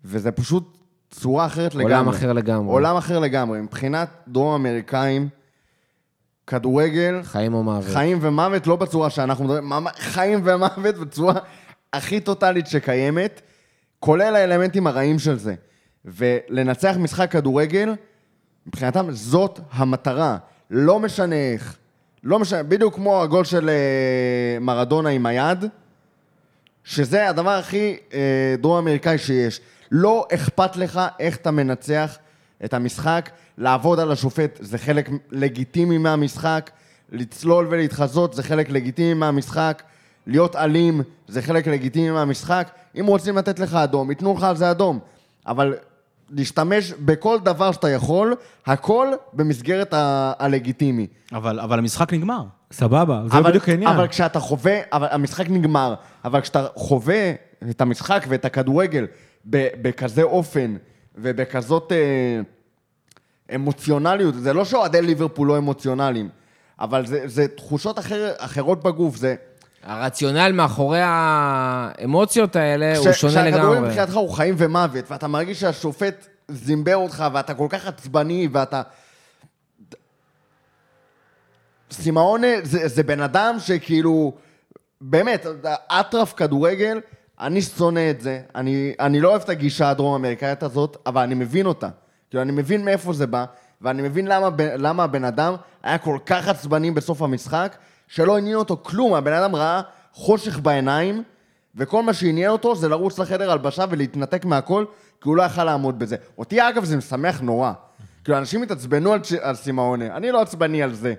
[0.05, 0.79] וזה פשוט
[1.11, 1.95] צורה אחרת לגמרי.
[1.95, 2.73] עולם אחר לגמרי.
[2.73, 3.61] עולם אחר לגמרי.
[3.61, 5.29] מבחינת דרום אמריקאים,
[6.47, 7.95] כדורגל, חיים או מוות.
[7.95, 11.35] חיים ומוות, לא בצורה שאנחנו מדברים, חיים ומוות בצורה
[11.93, 13.41] הכי טוטאלית שקיימת,
[14.01, 15.55] כולל האלמנטים הרעים של זה.
[16.05, 17.95] ולנצח משחק כדורגל,
[18.67, 20.37] מבחינתם זאת המטרה.
[20.71, 21.77] לא משנה איך.
[22.25, 25.65] לא משנה, בדיוק כמו הגול של אה, מרדונה עם היד,
[26.85, 28.19] שזה הדבר הכי אה,
[28.59, 29.61] דרום אמריקאי שיש.
[29.91, 32.17] לא אכפת לך איך אתה מנצח
[32.65, 36.71] את המשחק, לעבוד על השופט זה חלק לגיטימי מהמשחק,
[37.13, 39.83] לצלול ולהתחזות זה חלק לגיטימי מהמשחק,
[40.27, 42.71] להיות אלים זה חלק לגיטימי מהמשחק.
[43.01, 44.99] אם רוצים לתת לך אדום, ייתנו לך על זה אדום.
[45.47, 45.75] אבל
[46.31, 48.35] להשתמש בכל דבר שאתה יכול,
[48.67, 51.07] הכל במסגרת ה- הלגיטימי.
[51.33, 52.43] אבל אבל המשחק נגמר.
[52.73, 53.91] סבבה, זה אבל, בדיוק העניין.
[53.91, 55.95] אבל כשאתה חווה, אבל המשחק נגמר,
[56.25, 57.33] אבל כשאתה חווה
[57.71, 59.07] את המשחק ואת הכדורגל
[59.47, 60.77] בכזה אופן
[61.17, 62.41] ובכזאת אה,
[63.55, 66.29] אמוציונליות, זה לא שאוהדי ליברפול לא אמוציונליים,
[66.81, 69.35] אבל זה, זה תחושות אחר, אחרות בגוף, זה...
[69.87, 73.89] הרציונל מאחורי האמוציות האלה הוא כש- שונה כשהכדורגל לגמרי.
[73.89, 78.83] מבחינתך הוא חיים ומוות, ואתה מרגיש שהשופט זימבר אותך, ואתה כל כך עצבני, ואתה...
[81.95, 84.33] סימאונה זה, זה בן אדם שכאילו,
[85.01, 85.47] באמת,
[85.89, 87.01] אטרף כדורגל,
[87.41, 91.67] אני שונא את זה, אני, אני לא אוהב את הגישה הדרום-אמריקאית הזאת, אבל אני מבין
[91.67, 91.89] אותה.
[92.31, 93.45] כאילו, אני מבין מאיפה זה בא,
[93.83, 97.77] ואני מבין למה, למה הבן אדם היה כל כך עצבני בסוף המשחק,
[98.09, 99.81] שלא עניין אותו כלום, הבן אדם ראה
[100.13, 101.23] חושך בעיניים,
[101.77, 104.85] וכל מה שעניין אותו זה לרוץ לחדר הלבשה ולהתנתק מהכל,
[105.21, 106.17] כי הוא לא יכל לעמוד בזה.
[106.39, 107.73] אותי, אגב, זה משמח נורא.
[108.25, 111.15] כאילו, אנשים התעצבנו על, על סימאונה, אני לא עצבני על זה.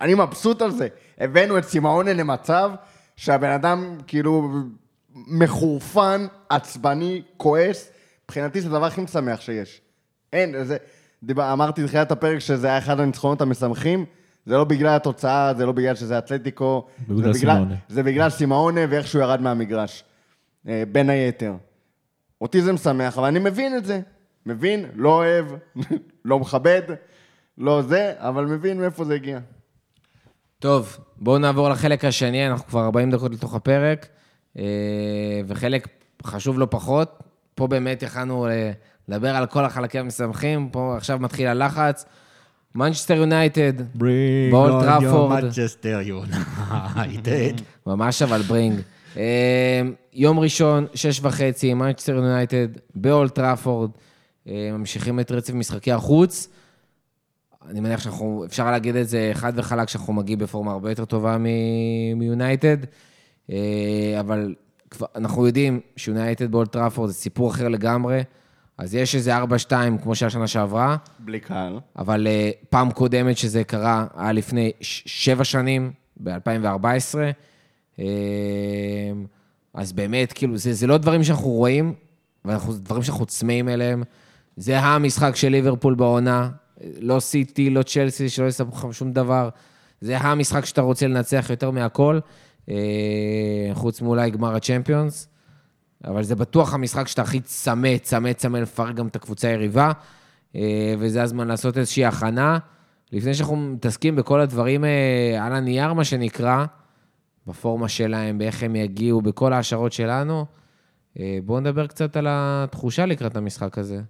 [0.00, 0.88] אני מבסוט על זה.
[1.18, 2.70] הבאנו את סימאונה למצב
[3.16, 4.50] שהבן אדם כאילו
[5.14, 7.90] מחורפן, עצבני, כועס.
[8.24, 9.80] מבחינתי זה הדבר הכי משמח שיש.
[10.32, 10.76] אין, זה
[11.22, 14.04] דיבר, אמרתי בתחילת הפרק שזה היה אחד הניצחונות המשמחים.
[14.46, 16.86] זה לא בגלל התוצאה, זה לא בגלל שזה אתלטיקו.
[17.08, 17.74] בגלל זה בגלל, סימאונה.
[17.88, 20.04] זה בגלל סימאונה ואיך שהוא ירד מהמגרש.
[20.68, 21.54] אה, בין היתר.
[22.40, 24.00] אותי זה משמח, אבל אני מבין את זה.
[24.46, 25.46] מבין, לא אוהב,
[26.24, 26.82] לא מכבד,
[27.58, 29.38] לא זה, אבל מבין מאיפה זה הגיע.
[30.58, 34.06] טוב, בואו נעבור לחלק השני, אנחנו כבר 40 דקות לתוך הפרק,
[34.58, 34.64] אה,
[35.46, 35.88] וחלק
[36.24, 37.18] חשוב לא פחות.
[37.54, 38.70] פה באמת יכלנו אה,
[39.08, 42.04] לדבר על כל החלקים המשמחים, פה עכשיו מתחיל הלחץ.
[42.74, 43.72] מנצ'סטר יונייטד,
[44.50, 45.44] באולד טראפורד.
[45.44, 47.62] Manchester United.
[47.86, 48.80] ממש אבל ברינג.
[49.16, 49.82] אה,
[50.12, 53.90] יום ראשון, שש וחצי, מנצ'סטר יונייטד, באולד טראפורד,
[54.46, 56.48] ממשיכים את רצף משחקי החוץ.
[57.70, 61.36] אני מניח שאנחנו, אפשר להגיד את זה חד וחלק, שאנחנו מגיעים בפורמה הרבה יותר טובה
[62.16, 62.76] מיונייטד,
[63.50, 64.54] אה, אבל
[64.90, 68.22] כבר, אנחנו יודעים שיונייטד באולד טראפורד זה סיפור אחר לגמרי,
[68.78, 69.42] אז יש איזה 4-2
[70.02, 71.80] כמו שהיה שנה שעברה, בלי קהל.
[71.96, 77.18] אבל אה, פעם קודמת שזה קרה, היה לפני שבע שנים, ב-2014.
[77.98, 78.04] אה,
[79.74, 81.94] אז באמת, כאילו, זה, זה לא דברים שאנחנו רואים,
[82.44, 84.02] ואנחנו, זה דברים שאנחנו צמאים אליהם.
[84.56, 86.50] זה המשחק של ליברפול בעונה,
[87.00, 89.48] לא סיטי, לא צ'לסי, שלא יספרו לכם שום דבר.
[90.00, 92.18] זה המשחק שאתה רוצה לנצח יותר מהכל,
[92.68, 95.28] אה, חוץ מאולי גמר הצ'מפיונס.
[96.04, 99.92] אבל זה בטוח המשחק שאתה הכי צמא, צמא, צמא לפרק גם את הקבוצה היריבה,
[100.56, 102.58] אה, וזה הזמן לעשות איזושהי הכנה.
[103.12, 106.64] לפני שאנחנו מתעסקים בכל הדברים אה, על הנייר, מה שנקרא,
[107.46, 110.46] בפורמה שלהם, באיך הם יגיעו, בכל ההשערות שלנו,
[111.44, 114.00] בואו נדבר קצת על התחושה לקראת המשחק הזה.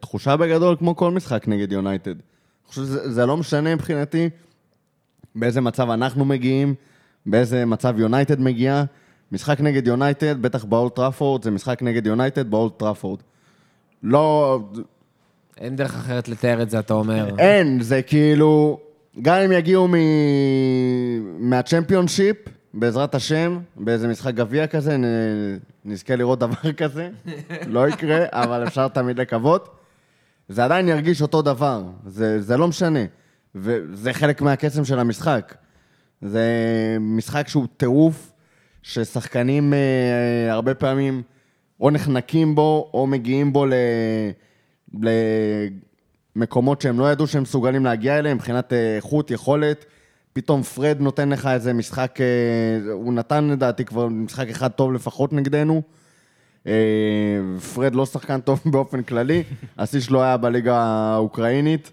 [0.00, 2.10] תחושה בגדול כמו כל משחק נגד יונייטד.
[2.10, 4.30] אני חושב שזה זה לא משנה מבחינתי
[5.34, 6.74] באיזה מצב אנחנו מגיעים,
[7.26, 8.84] באיזה מצב יונייטד מגיעה.
[9.32, 13.20] משחק נגד יונייטד, בטח באולד טראפורד, זה משחק נגד יונייטד באולד טראפורד.
[14.02, 14.60] לא,
[15.58, 17.38] אין דרך אחרת לתאר את זה, אתה אומר.
[17.38, 18.80] אין, זה כאילו,
[19.22, 19.94] גם אם יגיעו מ...
[21.50, 22.36] מהצ'מפיונשיפ,
[22.74, 24.96] בעזרת השם, באיזה משחק גביע כזה.
[25.84, 27.10] נזכה לראות דבר כזה.
[27.66, 29.76] לא יקרה, אבל אפשר תמיד לקוות.
[30.48, 33.00] זה עדיין ירגיש אותו דבר, זה, זה לא משנה.
[33.54, 35.54] וזה חלק מהקסם של המשחק.
[36.22, 36.46] זה
[37.00, 38.32] משחק שהוא טירוף,
[38.82, 41.22] ששחקנים אה, הרבה פעמים
[41.80, 43.72] או נחנקים בו, או מגיעים בו ל...
[46.36, 49.84] למקומות שהם לא ידעו שהם מסוגלים להגיע אליהם, מבחינת אה, איכות, יכולת.
[50.32, 55.32] פתאום פרד נותן לך איזה משחק, אה, הוא נתן לדעתי כבר משחק אחד טוב לפחות
[55.32, 55.82] נגדנו.
[56.66, 56.72] אה,
[57.74, 59.42] פרד לא שחקן טוב באופן כללי,
[59.78, 61.90] השיא שלו היה בליגה האוקראינית.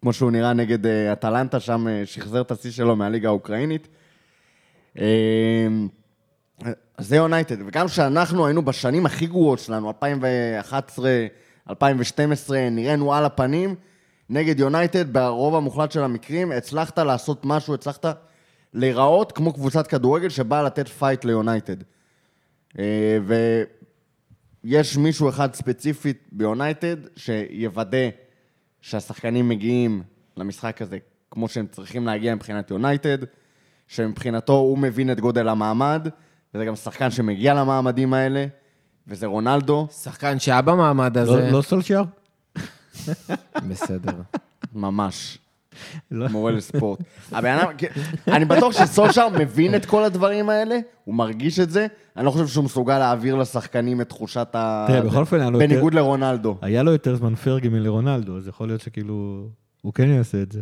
[0.00, 3.88] כמו שהוא נראה נגד אה, אטלנטה, שם שחזר את השיא שלו מהליגה האוקראינית.
[6.98, 11.26] זה יונייטד, וגם שאנחנו היינו בשנים הכי גרועות שלנו, 2011,
[11.70, 13.74] 2012, נראינו על הפנים,
[14.30, 18.06] נגד יונייטד, ברוב המוחלט של המקרים, הצלחת לעשות משהו, הצלחת
[18.74, 21.76] להיראות כמו קבוצת כדורגל שבאה לתת fight ליונייטד.
[22.78, 23.18] אה,
[24.64, 28.08] ויש מישהו אחד ספציפית ביונייטד שיוודא
[28.80, 30.02] שהשחקנים מגיעים
[30.36, 30.98] למשחק הזה
[31.30, 33.18] כמו שהם צריכים להגיע מבחינת יונייטד,
[33.86, 36.08] שמבחינתו הוא מבין את גודל המעמד,
[36.54, 38.46] וזה גם שחקן שמגיע למעמדים האלה,
[39.06, 42.02] וזה רונלדו, שחקן שהיה במעמד הזה, לא לא סולשייר?
[43.68, 44.12] בסדר.
[44.74, 45.38] ממש.
[46.10, 46.28] לא.
[46.28, 46.98] מורה לספורט.
[47.32, 47.70] הבן אדם,
[48.28, 51.86] אני בטוח שסולשר מבין את כל הדברים האלה, הוא מרגיש את זה,
[52.16, 54.84] אני לא חושב שהוא מסוגל להעביר לשחקנים את תחושת ה...
[54.88, 56.56] תראה, בכל אופן היה לו יותר- בניגוד לרונלדו.
[56.62, 59.46] היה לו יותר זמן פרגי מלרונלדו, אז יכול להיות שכאילו,
[59.82, 60.60] הוא כן יעשה את זה.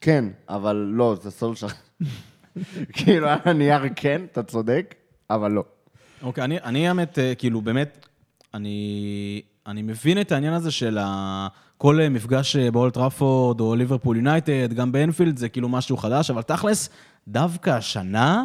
[0.00, 1.66] כן, אבל לא, זה סולשר.
[2.92, 4.94] כאילו, על הנייר כן, אתה צודק,
[5.30, 5.64] אבל לא.
[6.22, 8.06] אוקיי, אני, אני האמת, אה, כאילו, באמת,
[8.54, 11.48] אני, אני מבין את העניין הזה של ה...
[11.78, 16.42] כל מפגש אה, באולד טראפורד או ליברפול יונייטד, גם באנפילד, זה כאילו משהו חדש, אבל
[16.42, 16.88] תכלס,
[17.28, 18.44] דווקא השנה,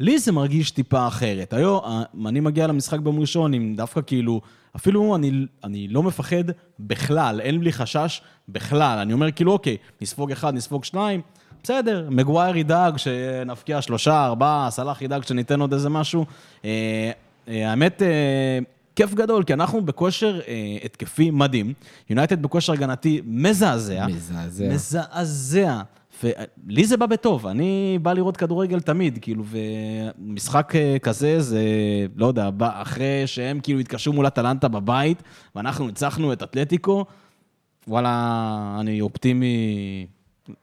[0.00, 1.52] לי זה מרגיש טיפה אחרת.
[1.52, 4.40] היום, אה, אני מגיע למשחק ביום ראשון עם דווקא כאילו,
[4.76, 6.44] אפילו אני, אני לא מפחד
[6.80, 8.98] בכלל, אין לי חשש בכלל.
[8.98, 11.20] אני אומר כאילו, אוקיי, נספוג אחד, נספוג שניים,
[11.62, 16.26] בסדר, מגווייר ידאג שנפקיע שלושה, ארבעה, סלאח ידאג שניתן עוד איזה משהו.
[16.64, 17.10] אה,
[17.46, 18.02] האמת,
[18.96, 21.72] כיף גדול, כי אנחנו בכושר אה, התקפי מדהים,
[22.10, 24.06] יונייטד בכושר הגנתי מזעזע.
[24.06, 24.68] מזעזע.
[24.68, 25.82] מזעזע.
[26.22, 31.62] ולי זה בא בטוב, אני בא לראות כדורגל תמיד, כאילו, ומשחק אה, כזה זה,
[32.16, 35.22] לא יודע, בא אחרי שהם כאילו התקשרו מול אטלנטה בבית,
[35.56, 37.04] ואנחנו ניצחנו את אתלטיקו,
[37.88, 40.06] וואלה, אני אופטימי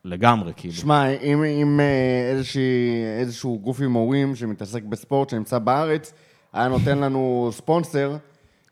[0.06, 0.74] לגמרי, כאילו.
[0.74, 6.14] שמע, אם, אם אה, איזושהי, איזשהו גוף הימורים שמתעסק בספורט שנמצא בארץ,
[6.54, 8.18] היה נותן לנו ספונסר,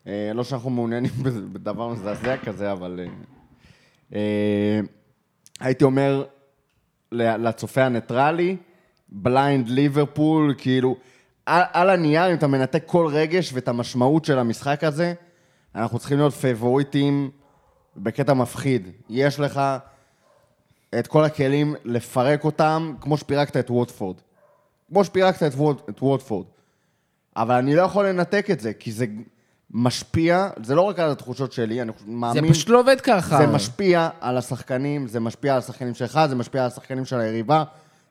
[0.07, 1.11] אה, לא שאנחנו מעוניינים
[1.53, 2.99] בדבר מזעזע כזה, אבל...
[2.99, 3.05] אה,
[4.13, 4.79] אה,
[5.59, 6.25] הייתי אומר
[7.11, 8.57] לצופה הניטרלי,
[9.09, 10.95] ב blind ליברפול, כאילו,
[11.45, 15.13] על, על הנייר, אם אתה מנתק כל רגש ואת המשמעות של המשחק הזה,
[15.75, 17.31] אנחנו צריכים להיות פייבוריטים
[17.97, 18.87] בקטע מפחיד.
[19.09, 19.61] יש לך
[20.99, 24.15] את כל הכלים לפרק אותם, כמו שפירקת את ווטפורד.
[24.87, 26.45] כמו שפירקת את, ווט, את ווטפורד.
[27.37, 29.05] אבל אני לא יכול לנתק את זה, כי זה
[29.71, 32.53] משפיע, זה לא רק על התחושות שלי, אני זה מאמין...
[32.53, 33.37] פשוט לא עובד ככה.
[33.37, 37.63] זה משפיע על השחקנים, זה משפיע על השחקנים שלך, זה משפיע על השחקנים של היריבה.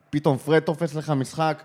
[0.09, 1.63] פתאום פרד תופס לך משחק,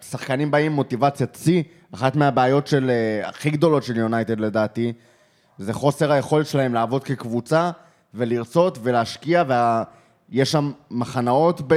[0.00, 1.62] שחקנים באים עם מוטיבציית שיא.
[1.94, 4.92] אחת מהבעיות של, אה, הכי גדולות של יונייטד לדעתי,
[5.58, 7.70] זה חוסר היכולת שלהם לעבוד כקבוצה
[8.14, 9.44] ולרצות ולהשקיע,
[10.30, 11.74] ויש שם מחנאות ב...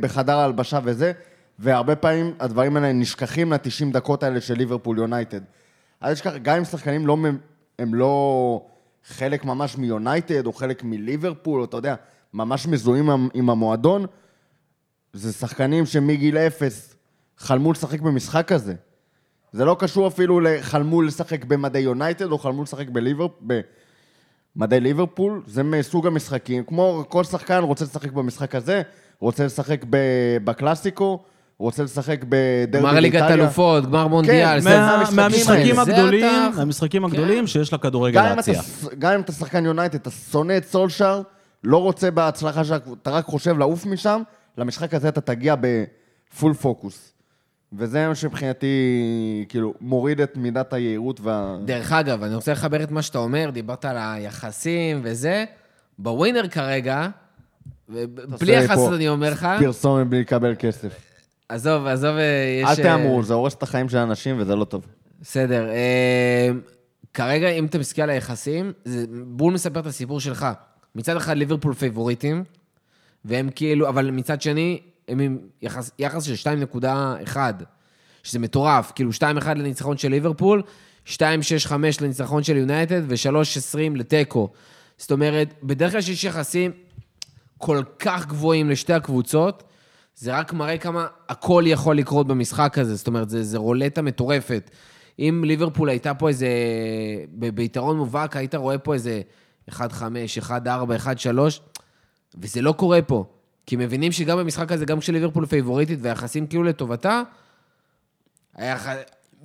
[0.00, 1.12] בחדר ההלבשה וזה,
[1.58, 5.40] והרבה פעמים הדברים האלה נשכחים ל-90 דקות האלה של ליברפול יונייטד.
[6.00, 7.16] אז יש ככה, גם אם שחקנים לא,
[7.78, 8.66] הם לא
[9.06, 11.94] חלק ממש מיונייטד, או חלק מליברפול, או אתה יודע,
[12.34, 14.06] ממש מזוהים עם- המועדון,
[15.12, 16.96] זה שחקנים שמגיל אפס
[17.38, 18.74] חלמו לשחק במשחק הזה.
[19.52, 23.26] זה לא קשור אפילו לחלמו לשחק במדי יונייטד, או חלמו לשחק בליבר...
[24.56, 26.64] במדי ליברפול, זה מסוג המשחקים.
[26.64, 28.82] כמו כל שחקן רוצה לשחק במשחק הזה,
[29.18, 30.38] רוצה לשחק ב-
[31.64, 33.30] בקלאסיקו, רוצה לשחק בדרבי גמר ליגת.
[33.30, 34.60] אלופות, גמר מונדיאל.
[34.60, 34.70] כן,
[35.16, 37.08] מהמשחקים הגדולים, אתה- מהמשחקים כן.
[37.12, 38.60] הגדולים שיש לכדורגל להציע.
[38.98, 41.22] גם אם אתה שחקן יונייטד, אתה שונא את סולשאר,
[41.64, 44.22] לא רוצה בהצלחה שלך, אתה רק חושב לעוף משם,
[44.58, 47.10] למשחק הזה אתה תגיע בפול פוקוס.
[47.78, 48.66] וזה מה שמבחינתי,
[49.48, 51.56] כאילו, מוריד את מידת היהירות וה...
[51.64, 55.44] דרך אגב, אני רוצה לחבר את מה שאתה אומר, דיברת על היחסים וזה.
[55.98, 57.08] בווינר כרגע,
[58.40, 61.13] בלי יחסות אני אומר לך, פרסומת בלי לקבל כסף.
[61.48, 62.78] עזוב, עזוב, אה, יש...
[62.78, 64.86] אל אה, תאמרו, זה הורס את החיים של אנשים וזה לא טוב.
[65.20, 65.68] בסדר.
[65.68, 66.48] אה,
[67.14, 70.46] כרגע, אם אתה מסתכל על היחסים, זה- בול מספר את הסיפור שלך.
[70.94, 72.44] מצד אחד ליברפול פייבוריטים,
[73.24, 76.50] והם כאילו, אבל מצד שני, הם עם יחס, יחס של
[76.82, 77.36] 2.1,
[78.22, 78.92] שזה מטורף.
[78.94, 80.62] כאילו 2.1 לניצחון של ליברפול,
[81.06, 81.20] 2.65
[82.00, 84.48] לניצחון של יונייטד ו-3.20 לתיקו.
[84.98, 86.70] זאת אומרת, בדרך כלל שיש יחסים
[87.58, 89.62] כל כך גבוהים לשתי הקבוצות,
[90.16, 92.94] זה רק מראה כמה הכל יכול לקרות במשחק הזה.
[92.94, 94.70] זאת אומרת, זה, זה רולטה מטורפת.
[95.18, 96.48] אם ליברפול הייתה פה איזה...
[97.32, 99.20] ביתרון מובהק, היית רואה פה איזה
[99.70, 99.74] 1-5,
[100.40, 100.50] 1-4,
[101.04, 101.38] 1-3,
[102.34, 103.24] וזה לא קורה פה.
[103.66, 107.22] כי מבינים שגם במשחק הזה, גם כשליברפול פייבוריטית והיחסים כאילו לטובתה,
[108.54, 108.76] היה.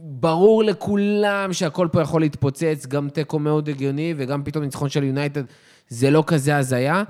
[0.02, 5.44] ברור לכולם שהכל פה יכול להתפוצץ, גם תיקו מאוד הגיוני, וגם פתאום ניצחון של יונייטד,
[5.88, 7.04] זה לא כזה הזיה.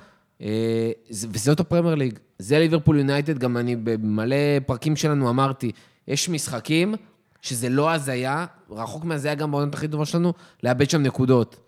[1.09, 2.19] זה- וזאת הפרמייר ליג.
[2.39, 4.35] זה ליברפול יונייטד, גם אני במלא
[4.65, 5.71] פרקים שלנו אמרתי,
[6.07, 6.95] יש משחקים
[7.41, 10.33] שזה לא הזיה, רחוק מהזיה גם בעונות הכי טובה שלנו,
[10.63, 11.59] לאבד שם נקודות.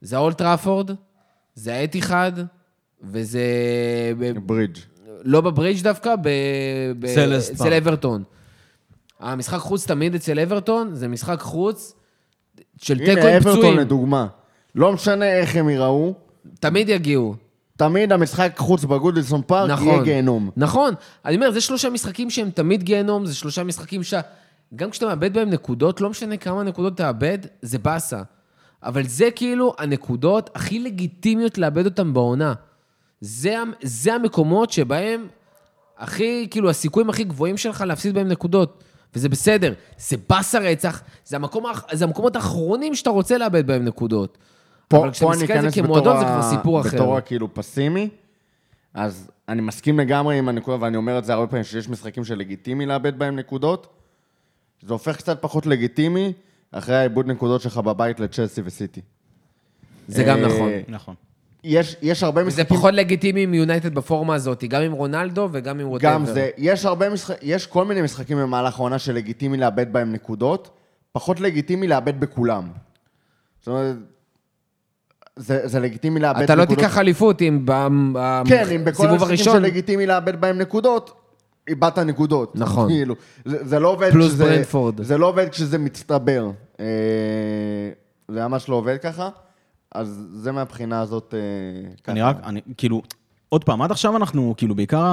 [0.00, 0.90] זה האולט טראפורד,
[1.54, 2.32] זה האתיחד,
[3.02, 3.42] וזה...
[4.46, 4.78] ברידג'.
[5.22, 6.28] לא בברידג' דווקא, ב...
[6.98, 7.04] ב...
[7.04, 7.72] אצל.
[7.72, 8.22] אברטון.
[9.20, 11.94] המשחק חוץ תמיד אצל אברטון, זה משחק חוץ
[12.76, 13.78] של תיקו הנה, עם אברטון פצועים.
[13.78, 14.26] לדוגמה.
[14.74, 16.14] לא משנה איך הם ייראו,
[16.60, 17.34] תמיד יגיעו.
[17.80, 19.86] תמיד המשחק חוץ בגודלסון פארק נכון.
[19.86, 20.50] יהיה גיהנום.
[20.56, 20.94] נכון.
[21.24, 24.14] אני אומר, זה שלושה משחקים שהם תמיד גיהנום, זה שלושה משחקים ש...
[24.76, 28.22] גם כשאתה מאבד בהם נקודות, לא משנה כמה נקודות תאבד, זה באסה.
[28.82, 32.52] אבל זה כאילו הנקודות הכי לגיטימיות לאבד אותן בעונה.
[33.20, 35.26] זה, זה המקומות שבהם
[35.98, 38.84] הכי, כאילו, הסיכויים הכי גבוהים שלך להפסיד בהם נקודות.
[39.14, 39.72] וזה בסדר.
[39.98, 44.38] זה באסה רצח, זה, המקום, זה המקומות האחרונים שאתה רוצה לאבד בהם נקודות.
[44.90, 46.96] פה, אבל כשאתה מסתכל על זה כמועדון, זה כבר סיפור אחר.
[46.96, 48.08] בתור הכאילו פסימי,
[48.94, 52.86] אז אני מסכים לגמרי עם הנקודה, ואני אומר את זה הרבה פעמים, שיש משחקים שלגיטימי
[52.86, 53.86] לאבד בהם נקודות.
[54.82, 56.32] זה הופך קצת פחות לגיטימי
[56.72, 59.00] אחרי העיבוד נקודות שלך בבית לצ'לסי וסיטי.
[60.08, 60.70] זה גם אה, נכון.
[60.88, 61.14] נכון.
[61.64, 62.76] יש, יש הרבה זה משחקים...
[62.76, 66.14] פחות לגיטימי עם יונייטד בפורמה הזאת, גם עם רונלדו וגם עם ווטאבר.
[66.14, 70.70] גם זה, יש הרבה משחקים, יש כל מיני משחקים במהלך העונה שלגיטימי לאבד בהם נקודות,
[71.12, 72.68] פחות לגיטימי לאבד בכולם.
[73.58, 73.96] זאת אומרת,
[75.36, 76.78] זה, זה לגיטימי לאבד אתה לא נקודות.
[76.78, 79.56] תיקח אליפות אם ב- כן, אם בכל בסיבוב המשחקים הראשון...
[79.62, 81.12] שלגיטימי לאבד בהם נקודות,
[81.68, 82.52] איבדת נקודות.
[82.56, 82.88] נכון.
[82.88, 83.14] כאילו,
[83.44, 84.44] זה, זה לא עובד פלוס כשזה...
[84.44, 85.02] ברנדפורד.
[85.02, 86.50] זה לא עובד כשזה מצטבר.
[86.80, 86.86] אה,
[88.28, 89.28] זה ממש לא עובד ככה.
[89.94, 91.34] אז זה מהבחינה הזאת...
[91.36, 92.28] אה, אני ככה.
[92.28, 93.02] רק, אני, כאילו,
[93.52, 95.04] עוד פעם, עד עכשיו אנחנו, כאילו, בעיקר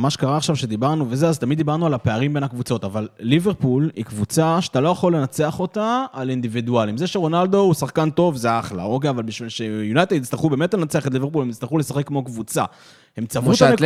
[0.00, 4.04] מה שקרה עכשיו שדיברנו וזה, אז תמיד דיברנו על הפערים בין הקבוצות, אבל ליברפול היא
[4.04, 6.96] קבוצה שאתה לא יכול לנצח אותה על אינדיבידואלים.
[6.96, 11.12] זה שרונלדו הוא שחקן טוב, זה אחלה, אוקיי, אבל בשביל שיונייטד יצטרכו באמת לנצח את
[11.12, 12.64] ליברפול, הם יצטרכו לשחק כמו קבוצה.
[13.16, 13.78] הם צברו את הנק-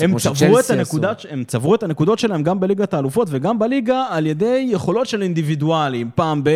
[0.00, 0.64] הם צברו את.
[0.70, 5.22] הנקודות, הם צברו את הנקודות שלהם גם בליגת האלופות וגם בליגה על ידי יכולות של
[5.22, 6.10] אינדיבידואלים.
[6.14, 6.50] פעם ב...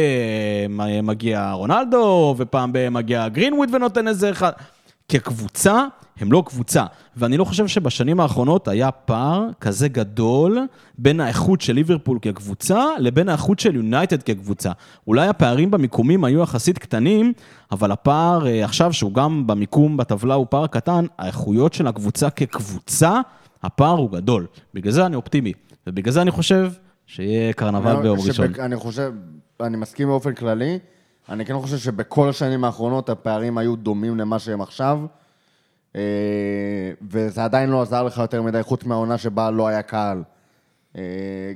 [1.03, 2.89] מגיע רונלדו, ופעם ב...
[2.89, 4.53] מגיע גרינווד ונותן איזה אחד.
[5.09, 5.85] כקבוצה,
[6.21, 6.85] הם לא קבוצה.
[7.17, 10.59] ואני לא חושב שבשנים האחרונות היה פער כזה גדול
[10.99, 14.73] בין האיכות של ליברפול כקבוצה לבין האיכות של יונייטד כקבוצה.
[15.07, 17.33] אולי הפערים במיקומים היו יחסית קטנים,
[17.73, 23.21] אבל הפער אה, עכשיו, שהוא גם במיקום בטבלה הוא פער קטן, האיכויות של הקבוצה כקבוצה,
[23.63, 24.47] הפער הוא גדול.
[24.75, 25.53] בגלל זה אני אופטימי,
[25.87, 26.73] ובגלל זה אני חושב
[27.07, 28.47] שיהיה קרנבל ביום שבק- ראשון.
[28.61, 29.13] אני חושב,
[29.61, 30.79] אני מסכים באופן כללי,
[31.29, 34.99] אני כן חושב שבכל השנים האחרונות הפערים היו דומים למה שהם עכשיו,
[37.11, 40.23] וזה עדיין לא עזר לך יותר מדי, חוץ מהעונה שבה לא היה קהל.
[40.97, 41.03] אה,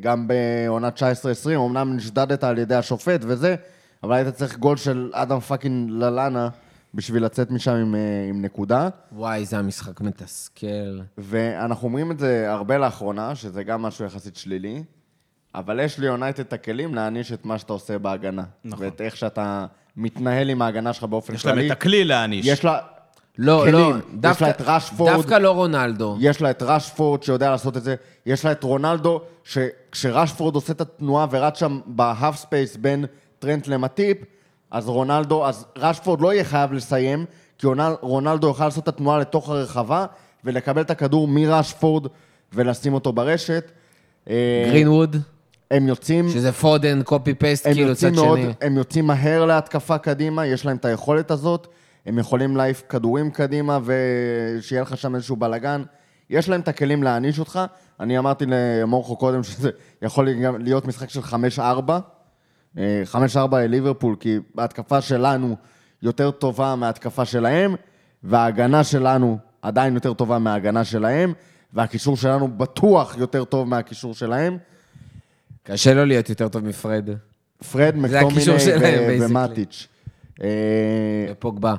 [0.00, 3.54] גם בעונת 19-20, אמנם נשדדת על ידי השופט וזה,
[4.02, 6.48] אבל היית צריך גול של אדם fucking ללאנה
[6.94, 8.88] בשביל לצאת משם עם, אה, עם נקודה.
[9.12, 11.00] וואי, זה המשחק מתסכל.
[11.18, 14.82] ואנחנו אומרים את זה הרבה לאחרונה, שזה גם משהו יחסית שלילי,
[15.54, 18.44] אבל יש ליונייטד את הכלים להעניש את מה שאתה עושה בהגנה.
[18.64, 18.84] נכון.
[18.84, 19.66] ואת איך שאתה
[19.96, 21.56] מתנהל עם ההגנה שלך באופן יש כללי.
[21.56, 22.46] להם את הכלי להעניש.
[22.46, 22.78] יש לה
[23.38, 23.74] לא, כלים.
[23.74, 26.16] לא, יש דווקא, לה את רשפורד, דווקא לא רונלדו.
[26.20, 27.94] יש לה את רשפורד שיודע לעשות את זה,
[28.26, 33.04] יש לה את רונלדו, שכשרשפורד עושה את התנועה ורץ שם ב half space בין
[33.38, 34.18] טרנט למטיפ,
[34.70, 37.24] אז רונלדו, אז רשפורד לא יהיה חייב לסיים,
[37.58, 40.06] כי רונל- רונלדו יוכל לעשות את התנועה לתוך הרחבה,
[40.44, 42.06] ולקבל את הכדור מרשפורד
[42.52, 43.70] ולשים אותו ברשת.
[44.30, 45.16] אה, גרינווד,
[45.70, 48.46] הם יוצאים, שזה פודן, קופי פייסט, כאילו, צד שני.
[48.60, 51.66] הם יוצאים מהר להתקפה קדימה, יש להם את היכולת הזאת,
[52.06, 55.82] הם יכולים להעיף כדורים קדימה ושיהיה לך שם איזשהו בלאגן.
[56.30, 57.60] יש להם את הכלים להעניש אותך.
[58.00, 59.70] אני אמרתי למורכו קודם שזה
[60.02, 60.28] יכול
[60.58, 61.60] להיות משחק של 5-4.
[62.78, 63.02] אה,
[63.34, 65.56] 5-4 לליברפול, כי ההתקפה שלנו
[66.02, 67.74] יותר טובה מההתקפה שלהם,
[68.22, 71.32] וההגנה שלנו עדיין יותר טובה מההגנה שלהם,
[71.72, 74.58] והקישור שלנו בטוח יותר טוב מהקישור שלהם.
[75.62, 77.08] קשה לו להיות יותר טוב מפרד.
[77.72, 78.40] פרד, מקטומיני.
[79.20, 79.88] ומטיץ'.
[80.42, 80.48] אה,
[81.38, 81.74] פוגבה.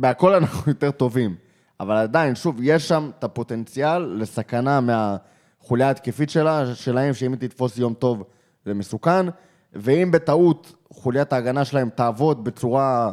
[0.00, 1.36] בהכל אנחנו יותר טובים.
[1.80, 7.78] אבל עדיין, שוב, יש שם את הפוטנציאל לסכנה מהחוליה ההתקפית שלה, שלהם, שאם היא תתפוס
[7.78, 8.24] יום טוב
[8.64, 9.26] זה מסוכן,
[9.72, 13.12] ואם בטעות חוליית ההגנה שלהם תעבוד בצורה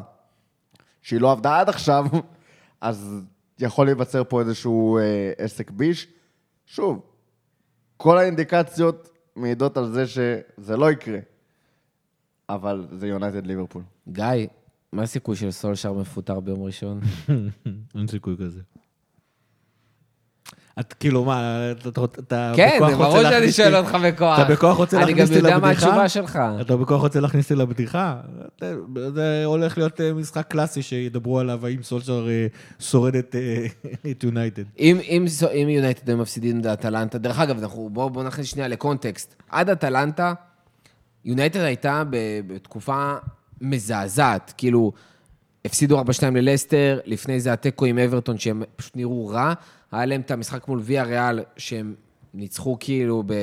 [1.01, 2.05] שהיא לא עבדה עד עכשיו,
[2.81, 3.21] אז
[3.59, 6.07] יכול להיווצר פה איזשהו אה, עסק ביש.
[6.65, 7.01] שוב,
[7.97, 11.19] כל האינדיקציות מעידות על זה שזה לא יקרה,
[12.49, 13.83] אבל זה יונייטד ליברפול.
[14.07, 14.47] גיא,
[14.95, 16.99] מה הסיכוי של סולשר מפוטר ביום ראשון?
[17.97, 18.59] אין סיכוי כזה.
[20.79, 24.39] את כאילו, מה, אתה- כן, בכוח זה רוצה ברור שאני להכניס שואל לי- אותך בכוח.
[24.39, 25.87] אתה בכוח רוצה אני להכניס גם אותי יודע מה לבדיחה?
[25.87, 26.39] התשובה שלך.
[26.61, 28.21] אתה בכוח רוצה להכניס אותי לבדיחה?
[29.13, 32.47] זה הולך להיות אה, משחק קלאסי שידברו עליו, האם סולשר אה,
[32.79, 33.65] שורד את אה,
[34.23, 34.63] יונייטד.
[34.79, 34.97] אם,
[35.69, 39.35] יונייטד הם מפסידים את אטלנטה, דרך אגב, בואו בוא נכניס שנייה לקונטקסט.
[39.49, 40.33] עד אטלנטה,
[41.25, 42.03] יונייטד הייתה
[42.47, 43.13] בתקופה
[43.61, 44.53] מזעזעת.
[44.57, 44.91] כאילו,
[45.65, 49.53] הפסידו 4-2 ללסטר, לפני זה התיקו עם אברטון, שהם פשוט נראו רע.
[49.91, 51.95] היה להם את המשחק מול ויאריאל, שהם
[52.33, 53.33] ניצחו כאילו ב...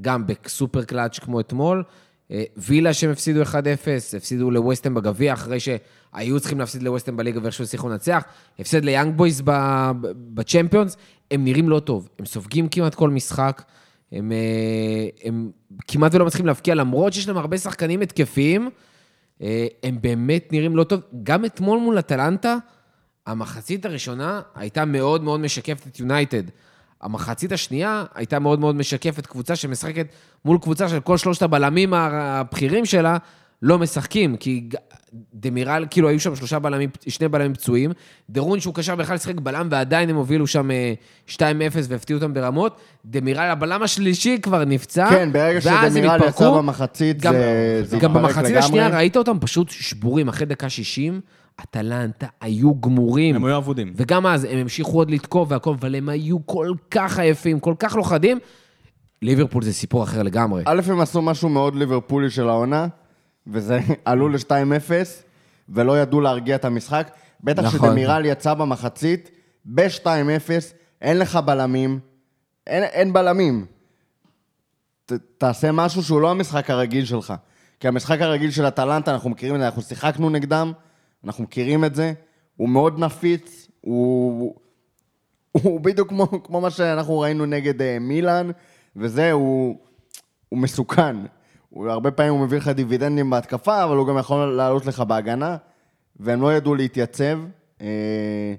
[0.00, 1.82] גם ב super clutch כמו אתמול.
[2.30, 3.54] אה, וילה שהם הפסידו 1-0,
[4.16, 8.24] הפסידו לווסטם בגביע, אחרי שהיו צריכים להפסיד לווסטם בליגה ואיכשהו הצליחו לנצח.
[8.58, 9.42] הפסד ליאנג בויז
[10.34, 10.96] בצ'מפיונס,
[11.30, 12.08] הם נראים לא טוב.
[12.18, 13.62] הם סופגים כמעט כל משחק,
[14.12, 15.50] הם, אה, הם
[15.88, 18.70] כמעט ולא מצליחים להבקיע, למרות שיש להם הרבה שחקנים התקפיים.
[19.42, 21.00] אה, הם באמת נראים לא טוב.
[21.22, 22.56] גם אתמול מול אטלנטה,
[23.26, 26.42] המחצית הראשונה הייתה מאוד מאוד משקפת את יונייטד.
[27.00, 30.06] המחצית השנייה הייתה מאוד מאוד משקפת קבוצה שמשחקת
[30.44, 33.16] מול קבוצה של כל שלושת הבלמים הבכירים שלה,
[33.62, 34.68] לא משחקים, כי
[35.34, 37.92] דמירל, כאילו היו שם שלושה בלמים, שני בלמים פצועים,
[38.30, 40.94] דרון שהוא קשר בכלל לשחק בלם ועדיין הם הובילו שם אה,
[41.28, 41.38] 2-0
[41.88, 46.50] והפתיעו אותם ברמות, דמירל הבלם השלישי כבר נפצע, כן, ברגע שדמירל יצא.
[46.50, 48.56] במחצית, גם, זה, זה גם במחצית.
[48.56, 51.20] השנייה ראית אותם פשוט שבורים, אחרי דקה 60,
[51.62, 53.36] אטלנטה היו גמורים.
[53.36, 53.92] הם היו אבודים.
[53.96, 57.96] וגם אז הם המשיכו עוד לתקוף והכל, אבל הם היו כל כך עייפים, כל כך
[57.96, 58.38] לא חדים.
[59.22, 60.62] ליברפול זה סיפור אחר לגמרי.
[60.66, 62.86] א', הם עשו משהו מאוד ליברפולי של העונה,
[63.46, 64.90] וזה עלו ל-2-0,
[65.68, 67.10] ולא ידעו להרגיע את המשחק.
[67.44, 67.88] בטח נכון.
[67.88, 69.30] שדמירל יצא במחצית,
[69.64, 70.06] ב-2-0,
[71.02, 72.00] אין לך בלמים,
[72.66, 73.66] אין, אין בלמים.
[75.06, 77.34] ת, תעשה משהו שהוא לא המשחק הרגיל שלך.
[77.80, 80.72] כי המשחק הרגיל של אטלנטה, אנחנו מכירים את זה, אנחנו שיחקנו נגדם,
[81.24, 82.12] אנחנו מכירים את זה,
[82.56, 84.54] הוא מאוד נפיץ, הוא...
[85.52, 88.50] הוא בדיוק כמו, כמו מה שאנחנו ראינו נגד אה, מילאן,
[88.96, 89.78] וזה, הוא,
[90.48, 91.16] הוא מסוכן.
[91.76, 95.56] הרבה פעמים הוא מביא לך דיבידנדים בהתקפה, אבל הוא גם יכול לעלות לך בהגנה,
[96.20, 97.38] והם לא ידעו להתייצב.
[97.80, 98.54] אה,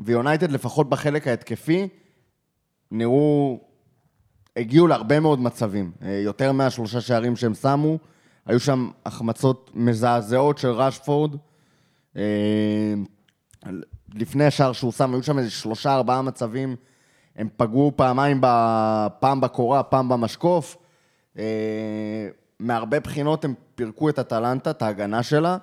[0.00, 1.88] ויונייטד, לפחות בחלק ההתקפי,
[2.90, 3.60] נראו,
[4.56, 5.92] הגיעו להרבה מאוד מצבים.
[6.02, 7.98] אה, יותר מהשלושה שערים שהם שמו,
[8.46, 11.36] היו שם החמצות מזעזעות של ראשפורד.
[12.16, 12.22] אה,
[14.14, 16.76] לפני השער שהוא שם, היו שם איזה שלושה, ארבעה מצבים.
[17.36, 18.40] הם פגעו פעמיים,
[19.20, 20.76] פעם בקורה, פעם במשקוף.
[21.38, 22.28] אה,
[22.60, 25.56] מהרבה בחינות הם פירקו את אטלנטה, את ההגנה שלה.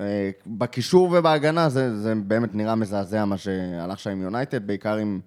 [0.00, 5.20] אה, בקישור ובהגנה זה, זה באמת נראה מזעזע מה שהלך שם עם יונייטד, בעיקר עם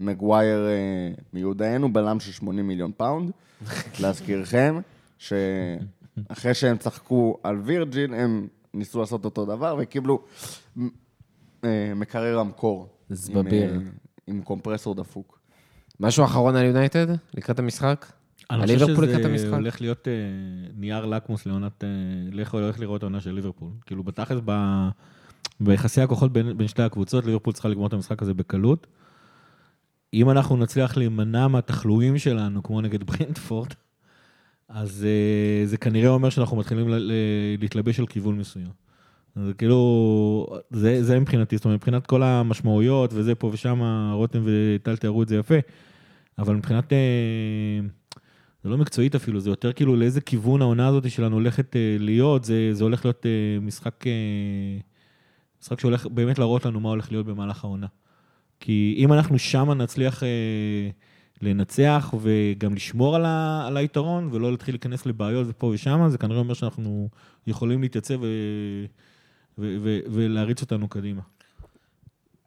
[0.00, 3.30] מגווייר אה, מיודענו, בלם של 80 מיליון פאונד.
[4.00, 4.80] להזכירכם,
[5.18, 10.22] שאחרי שהם צחקו על וירג'יל, הם ניסו לעשות אותו דבר וקיבלו
[11.96, 12.88] מקרר המקור.
[13.10, 13.74] זבביר.
[13.74, 13.90] עם,
[14.26, 15.38] עם קומפרסור דפוק.
[16.00, 18.06] משהו אחרון על יונייטד לקראת המשחק?
[18.52, 18.78] אני חושב
[19.38, 19.56] שזה?
[19.56, 20.12] הולך להיות אה,
[20.76, 21.84] נייר לקמוס לעונת...
[21.84, 21.88] אה,
[22.32, 23.70] לך הולך לראות העונה של ליברפול.
[23.86, 24.88] כאילו, בתכלס, ב-
[25.60, 28.86] ביחסי הכוחות בין בין שתי הקבוצות, ליברפול צריכה לגמור את המשחק הזה בקלות.
[30.14, 33.74] אם אנחנו נצליח להימנע מהתחלואים שלנו, כמו נגד ברנדפורד,
[34.68, 36.86] אז אה, זה כנראה אומר שאנחנו מתחילים
[37.58, 38.82] להתלבש על כיוון מסוים.
[39.36, 44.96] זה כאילו, זה, זה מבחינתי, זאת אומרת, מבחינת כל המשמעויות וזה פה ושם, רותם וטל
[44.96, 45.54] תיארו את זה יפה,
[46.38, 46.92] אבל מבחינת,
[48.64, 52.44] זה לא מקצועית אפילו, זה יותר כאילו לאיזה כיוון העונה הזאת שלנו הולכת אה, להיות,
[52.44, 54.12] זה, זה הולך להיות אה, משחק, אה,
[55.62, 57.86] משחק שהולך באמת להראות לנו מה הולך להיות במהלך העונה.
[58.60, 60.28] כי אם אנחנו שמה נצליח אה,
[61.42, 66.38] לנצח וגם לשמור על, ה, על היתרון ולא להתחיל להיכנס לבעיות ופה ושם, זה כנראה
[66.38, 67.08] אומר שאנחנו
[67.46, 68.26] יכולים להתייצב ו,
[69.58, 71.22] ו, ו, ולהריץ אותנו קדימה.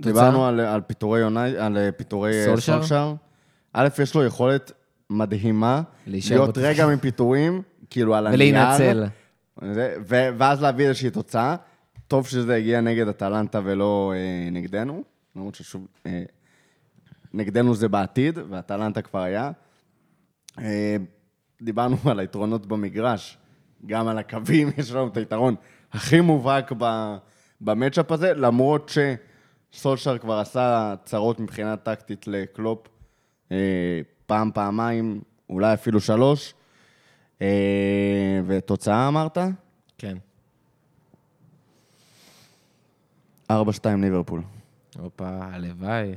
[0.01, 2.73] דיברנו על, על פיטורי יונייטד, על אה, פיטורי אה, סולשר?
[2.73, 3.13] סולשר.
[3.73, 4.71] א', יש לו יכולת
[5.09, 6.65] מדהימה, להיות בתפקיד.
[6.65, 8.55] רגע מפיטורים, כאילו על הנייר.
[8.55, 9.05] ולהינצל.
[10.07, 11.55] ו- ואז להביא איזושהי תוצאה.
[12.07, 15.03] טוב שזה הגיע נגד אטלנטה ולא אה, נגדנו,
[15.35, 16.23] למרות ששוב, אה,
[17.33, 19.51] נגדנו זה בעתיד, ואטלנטה כבר היה.
[20.59, 20.95] אה,
[21.61, 23.37] דיברנו על היתרונות במגרש,
[23.85, 25.55] גם על הקווים, יש לנו את היתרון
[25.91, 27.15] הכי מובהק ב-
[27.61, 28.91] במצ'אפ הזה, למרות
[29.73, 32.87] שסולשר כבר עשה צרות מבחינה טקטית לקלופ
[33.51, 36.53] אה, פעם, פעמיים, אולי אפילו שלוש.
[37.41, 39.37] אה, ותוצאה אמרת?
[39.97, 40.17] כן.
[43.51, 43.53] 4-2
[44.01, 44.41] ליברפול.
[44.99, 46.15] הופה, הלוואי.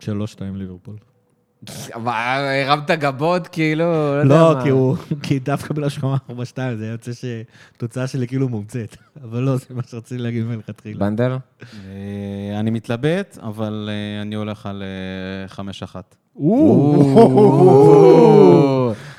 [0.00, 0.04] 3-2
[0.54, 0.96] ליברפול.
[1.94, 4.62] אבל הרמת גבות, כאילו, לא יודע לא, מה.
[4.62, 8.96] כי הוא, כי דווקא בגלל שהוא אמר 4-2, זה יוצא שתוצאה שלי כאילו מומצאת.
[9.22, 10.98] אבל לא, זה מה שרציתי להגיד מלכתחילה.
[11.00, 11.36] בנדל?
[11.62, 16.19] אה, אני מתלבט, אבל אה, אני הולך על אה, 5-1.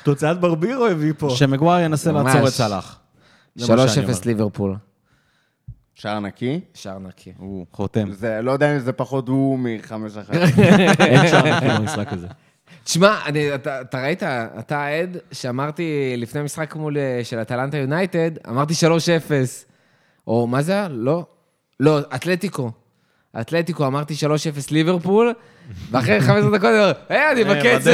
[0.04, 1.30] תוצאת ברבירו הביא פה.
[1.30, 2.12] שמגווייר ינסה.
[2.12, 2.98] לעצור את סלאח.
[3.54, 4.18] זה מה שאני 3-0 אומר.
[4.26, 4.76] ליברפול.
[5.94, 6.60] שער נקי.
[6.74, 7.32] שער נקי.
[7.38, 8.12] הוא חותם.
[8.12, 10.32] זה, לא יודע אם זה פחות הוא מ-5-1.
[11.06, 12.26] אין שער נקי במשחק הזה.
[12.84, 14.22] תשמע, אני- אתה אתה ראית,
[14.58, 18.76] אתה העד שאמרתי לפני המשחק מול, אה, של אטלנטה יונייטד, אמרתי 3-0.
[20.26, 20.88] או מה זה היה?
[20.90, 21.26] לא.
[21.80, 22.70] לא, אתלטיקו.
[23.40, 24.16] אתלטיקו, אמרתי 3-0
[24.70, 25.32] ליברפול,
[25.90, 27.90] ואחרי 15 דקות אני אומר, היי, אני בקצב.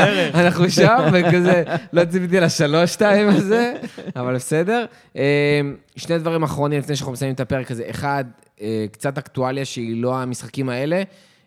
[0.40, 1.62] אנחנו שם, וכזה,
[1.92, 3.74] לא ציפיתי לשלוש שתיים הזה,
[4.16, 4.84] אבל בסדר.
[5.16, 5.60] אה,
[5.96, 7.84] שני דברים אחרונים לפני שאנחנו מסיימים את הפרק הזה.
[7.90, 8.24] אחד,
[8.60, 11.02] אה, קצת אקטואליה שהיא לא המשחקים האלה.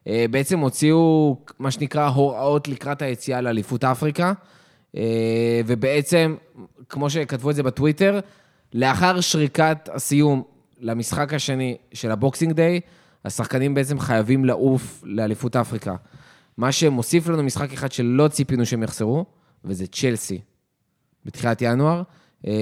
[0.07, 4.33] אה, בעצם הוציאו מה שנקרא הוראות לקראת היציאה לאליפות אפריקה,
[4.97, 6.35] אה, ובעצם,
[6.89, 8.19] כמו שכתבו את זה בטוויטר,
[8.73, 10.43] לאחר שריקת הסיום
[10.79, 12.79] למשחק השני של הבוקסינג דיי,
[13.25, 15.95] השחקנים בעצם חייבים לעוף לאליפות אפריקה.
[16.57, 19.25] מה שמוסיף לנו משחק אחד שלא ציפינו שהם יחסרו,
[19.65, 20.41] וזה צ'לסי,
[21.25, 22.03] בתחילת ינואר,
[22.47, 22.53] אה,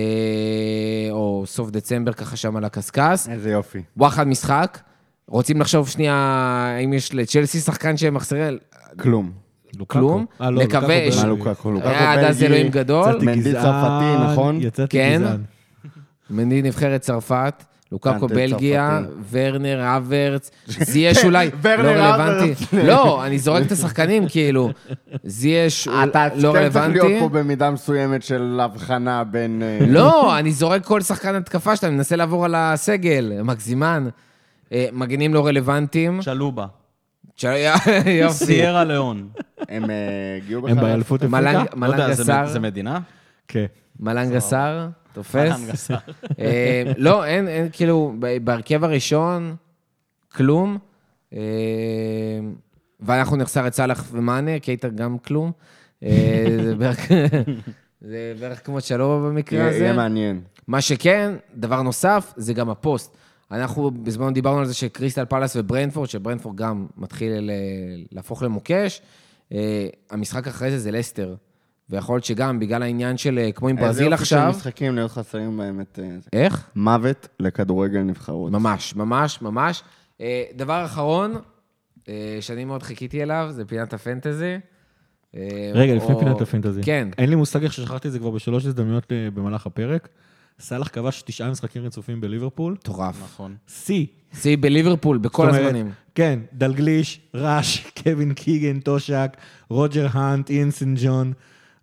[1.12, 3.28] או סוף דצמבר, ככה שם על הקשקש.
[3.30, 3.82] איזה יופי.
[3.98, 4.80] וואחד משחק.
[5.28, 6.14] רוצים לחשוב שנייה
[6.78, 8.58] האם יש לצ'לסי שחקן שהם מחסרים?
[9.00, 9.32] כלום.
[9.88, 10.26] כלום.
[10.42, 11.28] אה, לא, נקווה מה בלגי.
[11.28, 11.72] לוקקו?
[11.72, 12.44] לוקקו אה, עד אז.
[12.44, 13.20] אלוהים גדול.
[13.22, 14.62] מנדי צרפתי, נכון?
[14.62, 15.22] יצאתי כן.
[15.22, 15.42] גזען.
[16.30, 17.64] מנדי נבחרת צרפת,
[18.02, 19.00] קנטה בלגיה.
[19.32, 20.52] ורנר, אברץ,
[20.92, 22.54] זייש אולי לא רלוונטי.
[22.84, 24.70] לא, אני זורק את השחקנים, כאילו,
[25.24, 27.20] זייש אתה לא כן צריך להיות רלוונטי.
[27.20, 29.64] פה במידה מסוימת של הבחנה בין...
[29.64, 34.08] אה, לא, אני זורק כל שחקן התקפה שאתה מנסה לעבור על הסגל, מגזימן.
[34.72, 36.20] אה, מגנים לא רלוונטיים.
[36.22, 36.66] צ'לובה.
[37.36, 37.54] של-
[38.06, 38.46] יופי.
[38.46, 39.28] סיירה ליאון.
[39.70, 39.96] הם אה,
[40.44, 40.90] הגיעו הם בכלל?
[40.90, 41.76] באליפות מלנג אפריקה?
[41.88, 43.00] לא יודע, מלנג זה מדינה?
[43.48, 43.66] כן.
[44.00, 44.88] מלנג הסר,
[45.18, 45.92] תופס.
[46.40, 48.14] אה, לא, אין, אין, כאילו,
[48.44, 49.56] בהרכב הראשון,
[50.36, 50.78] כלום.
[51.34, 51.40] אה,
[53.00, 55.52] ואנחנו נחסר את סאלח ומאנה, קייטר גם כלום.
[56.04, 57.12] אה, זה בערך-
[58.10, 59.78] זה בערך כמו שלא במקרה הזה.
[59.78, 60.42] יהיה מעניין.
[60.68, 63.18] מה שכן, דבר נוסף, זה גם הפוסט.
[63.52, 67.50] אנחנו בזמן דיברנו על זה שקריסטל פלאס וברנפורד, שברנפורד גם מתחיל
[68.12, 69.02] להפוך למוקש.
[70.12, 71.36] המשחק אחרי זה זה לסטר.
[71.90, 74.50] ויכול להיות שגם בגלל העניין של, אה, כמו עם איזה ברזיל יופי של עכשיו...
[74.50, 76.00] משחקים להיות חסרים בהם את...
[76.04, 76.16] אה.
[76.34, 76.70] איך?
[76.76, 78.52] מוות לכדורגל נבחרות.
[78.52, 79.84] ממש, ממש, ממש.
[80.22, 81.36] אה, דבר אחרון,
[82.42, 84.56] שאני מאוד חיכיתי אליו, זה פינת הפנטזי.
[85.74, 86.82] רגע, לפני פינת הפנטזי.
[86.84, 87.08] כן.
[87.18, 90.10] אין לי מושג איך ששכחתי את זה כבר בשלוש הזדמנויות במהלך הפרק.
[90.60, 92.74] סאלח כבש תשעה משחקים רצופים בליברפול.
[92.74, 93.24] מטורף.
[93.24, 93.56] נכון.
[93.68, 94.06] שיא.
[94.34, 95.92] שיא בליברפול, בכל הזמנים.
[96.16, 99.38] כן, דלגליש, ראש, קווין קיגן, טושק,
[99.70, 101.34] רוג'ר האנט, איין סן ג'ון,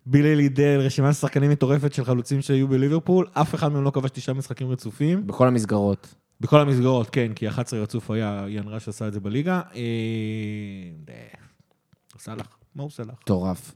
[0.05, 4.35] בילי לידל, רשימת שחקנים מטורפת של חלוצים שהיו בליברפול, אף אחד מהם לא כבש תשעה
[4.35, 5.27] משחקים רצופים.
[5.27, 6.15] בכל המסגרות.
[6.41, 9.61] בכל המסגרות, כן, כי 11 רצוף היה, יאן ראש עשה את זה בליגה.
[9.75, 9.81] אה,
[11.09, 11.15] אה,
[12.17, 13.15] סאלח, מה הוא סאלח?
[13.21, 13.73] מטורף.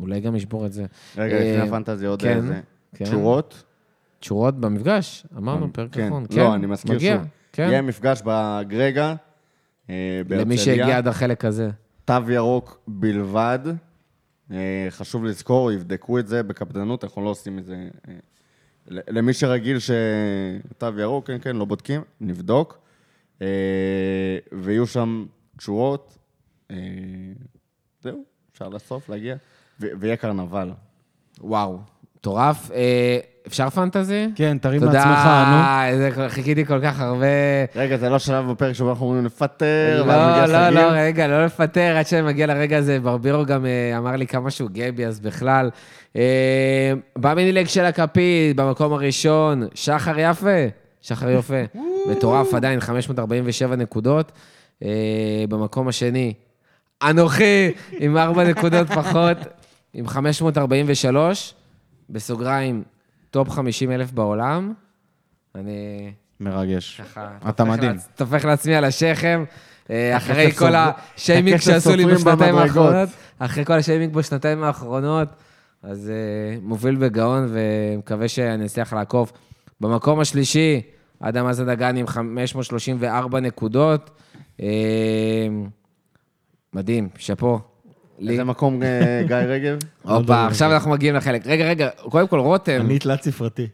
[0.00, 0.86] אולי גם ישבור את זה.
[1.16, 2.60] רגע, אה, לפני הפנטזי עוד כן, איזה...
[2.94, 3.04] כן.
[3.04, 3.62] תשורות.
[4.20, 6.06] תשורות במפגש, אמרנו, פרק כן.
[6.06, 6.26] אחרון.
[6.36, 7.22] לא, אני מזכיר שוב.
[7.52, 7.68] כן.
[7.68, 9.14] יהיה מפגש בגרגה,
[9.90, 10.44] אה, בהרצליה.
[10.44, 11.70] למי שהגיע עד החלק הזה.
[12.04, 13.58] תו ירוק בלבד.
[14.52, 17.88] אה, חשוב לזכור, יבדקו את זה בקפדנות, אנחנו לא עושים את זה...
[18.08, 18.14] אה,
[18.86, 22.78] למי שרגיל שתו ירוק, כן, כן, לא בודקים, נבדוק.
[23.42, 25.26] אה, ויהיו שם
[25.56, 26.18] תשורות.
[26.70, 26.76] אה,
[28.02, 29.36] זהו, אפשר לסוף להגיע.
[29.80, 30.70] ויהיה קרנבל.
[31.40, 31.78] וואו,
[32.16, 32.70] מטורף.
[33.46, 34.28] אפשר פנטזי?
[34.34, 35.84] כן, תרים תודה, לעצמך, נו.
[35.84, 37.26] איזה- חיכיתי כל כך הרבה.
[37.76, 40.80] רגע, זה לא שלב בפרק שבו אנחנו אומרים לפטר, לא, ואז מגיע לא.
[40.82, 43.00] לא, רגע, לא לפטר, עד שאני מגיע לרגע הזה.
[43.00, 45.70] ברבירו גם אה, אמר לי כמה שהוא גבי, אז בכלל.
[46.16, 46.22] אה,
[47.18, 50.66] במינילג של הכפית, במקום הראשון, שחר יפה.
[51.00, 51.62] שחר יפה.
[52.10, 54.32] מטורף עדיין, 547 נקודות.
[54.84, 54.88] אה,
[55.48, 56.32] במקום השני,
[57.02, 59.36] אנוכי, עם 4 נקודות פחות,
[59.94, 61.54] עם 543.
[62.10, 62.82] בסוגריים,
[63.32, 64.72] top 50 אלף בעולם.
[65.54, 66.12] אני...
[66.40, 67.00] מרגש.
[67.00, 67.28] ככה...
[67.48, 67.96] אתה מדהים.
[68.16, 69.44] טופח לעצמי על השכם,
[69.90, 72.56] אה, אחרי כל השיימינג שעשו לי בשנתיים.
[72.56, 73.08] האחרונות,
[73.38, 75.28] אחרי כל השיימינג בשנתיים האחרונות,
[75.82, 79.32] אז אה, מוביל בגאון ומקווה שאני אצליח לעקוב.
[79.80, 80.82] במקום השלישי,
[81.20, 84.10] אדם עזה דגן עם 534 נקודות.
[84.60, 84.66] אה,
[86.72, 87.60] מדהים, שאפו.
[88.22, 88.32] לי.
[88.32, 89.78] איזה מקום אה, גיא רגב?
[90.02, 91.46] הופה, עכשיו אנחנו מגיעים לחלק.
[91.46, 92.80] רגע, רגע, קודם כל, רותם.
[92.80, 93.68] אני תלת ספרתי.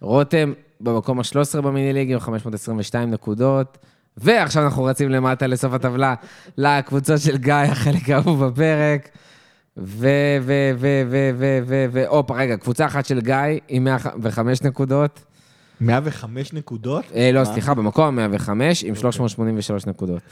[0.00, 3.78] רותם במקום ה-13 במיני ליג עם 522 נקודות.
[4.16, 6.14] ועכשיו אנחנו רצים למטה לסוף הטבלה,
[6.58, 9.08] לקבוצות של גיא, החלק האהוב בפרק.
[9.76, 10.08] ו...
[10.42, 10.70] ו...
[10.78, 11.02] ו...
[11.08, 11.30] ו...
[11.38, 11.58] ו...
[11.66, 11.86] ו...
[11.92, 12.06] ו...
[12.06, 13.36] הופה, רגע, קבוצה אחת של גיא
[13.68, 15.24] עם 105 נקודות.
[15.80, 17.04] 105 נקודות?
[17.14, 18.50] אה, לא, סליחה, במקום ה-105
[18.84, 20.22] עם 383 נקודות.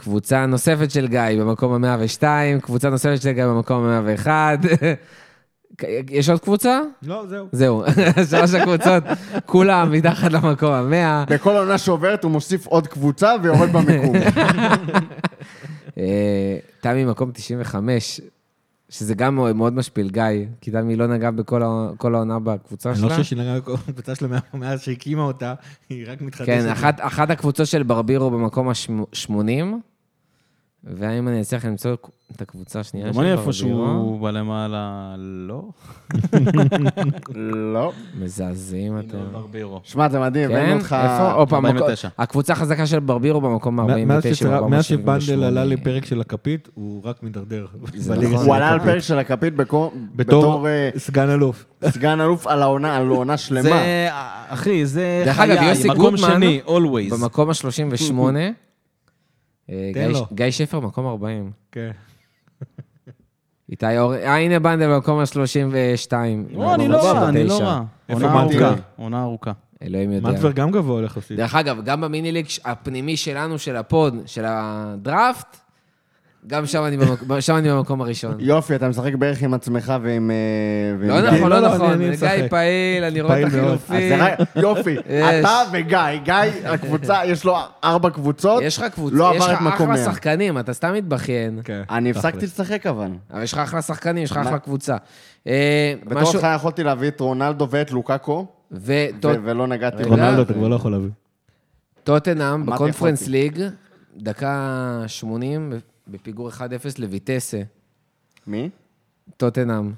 [0.00, 2.22] קבוצה נוספת של גיא במקום ה-102,
[2.62, 4.26] קבוצה נוספת של גיא במקום ה-101.
[6.10, 6.80] יש עוד קבוצה?
[7.02, 7.46] לא, זהו.
[7.52, 7.82] זהו,
[8.30, 9.04] שלוש הקבוצות,
[9.46, 11.24] כולם מתחת למקום המאה.
[11.28, 14.16] בכל עונה שעוברת הוא מוסיף עוד קבוצה ויורד במיקום.
[15.98, 18.20] אה, תמי מקום 95,
[18.88, 20.22] שזה גם מאוד משפיל, גיא,
[20.60, 21.62] כי תמי לא נגעה בכל
[22.14, 23.06] העונה בקבוצה אני שלה.
[23.08, 23.56] לא חושב שהיא נגעה
[23.88, 25.54] בקבוצה שלה מאז- שהקימה אותה,
[25.88, 26.46] היא רק מתחדשת.
[26.46, 26.68] כן,
[27.00, 29.32] אחת הקבוצות של ברבירו במקום ה-80,
[30.84, 31.94] והאם אני אצליח למצוא
[32.36, 33.46] את הקבוצה השנייה של גם אני ברבירו?
[33.48, 35.62] איפשהו בלמעלה, לא.
[37.74, 37.92] לא.
[38.20, 39.18] מזעזעים אתם.
[39.32, 39.80] ברבירו.
[39.84, 40.76] שמע, זה מדהים, הבאנו כן?
[40.76, 40.96] אותך...
[41.02, 41.30] איפה?
[41.30, 42.08] המקום- 49.
[42.18, 45.46] הקבוצה החזקה של ברבירו במקום מאז 49, שצרה- מאז שבנדל 478.
[45.46, 47.66] עלה לפרק של הכפית, הוא רק מידרדר.
[47.82, 48.00] נכון.
[48.02, 48.92] של הוא עלה על הכפית.
[48.92, 49.54] פרק של הכפית
[50.16, 51.64] בתור אה, סגן אלוף.
[51.88, 53.62] סגן אלוף על העונה, על עונה שלמה.
[53.62, 54.08] זה,
[54.48, 57.14] אחי, זה דרך אגב, חיי, יוסי מקום גוטמן, שני, always.
[57.20, 58.52] במקום ה-38, אה, תן
[59.92, 60.26] גיא- לו.
[60.32, 61.50] גיא שפר, מקום 40.
[61.72, 61.90] כן.
[63.70, 64.14] איתי אור...
[64.14, 66.12] אה, הנה בנדל במקום ה-32.
[66.52, 67.82] לא, אני לא רע, אני לא רע.
[68.08, 68.40] איפה עונה?
[68.40, 69.52] ארוכה, עונה ארוכה.
[69.82, 70.28] אלוהים יודע.
[70.30, 71.36] מנטבר גם גבוה יחסית.
[71.36, 75.56] דרך אגב, גם במיני ליג הפנימי שלנו, של הפוד, של הדראפט,
[76.46, 78.34] גם שם אני במק- שם אני במקום הראשון.
[78.38, 80.30] יופי, אתה משחק בערך עם עצמך ועם...
[80.30, 81.20] אה, לא.
[81.20, 81.90] נכון, לא, לא לא, נכון.
[81.90, 82.48] אני- אני גיא.
[82.48, 84.18] פעיל, אני רואה את החילופים.
[84.56, 85.44] יופי, יש.
[85.44, 86.34] אתה וגיא, גיא,
[86.64, 90.04] הקבוצה, יש לו ארבע קבוצות, יש לך קבוצה, לא יש עבר לך את מקום אחלה
[90.04, 90.12] 100.
[90.12, 91.60] שחקנים, אתה סתם מתבכיין.
[91.64, 92.10] כן, אני.
[92.10, 93.08] הפסקתי לשחק אבל.
[93.32, 94.36] אבל יש לך אחלה שחקנים, יש לך?
[94.36, 94.96] אחלה קבוצה.
[95.46, 100.02] אה, בתור התחלה יכולתי להביא את רונלדו ואת לוקאקו, ולא נגעתי.
[100.02, 101.08] רונלדו אתה כבר לא יכול להביא.
[102.04, 103.28] טוטנאם בקונפרנס.
[103.28, 103.62] ליג,
[104.16, 104.58] דקה
[105.06, 105.72] 80,
[106.10, 106.60] בפיגור 1-0
[106.98, 107.62] לויטסה.
[108.46, 108.70] מי?
[109.36, 109.92] טוטנאם.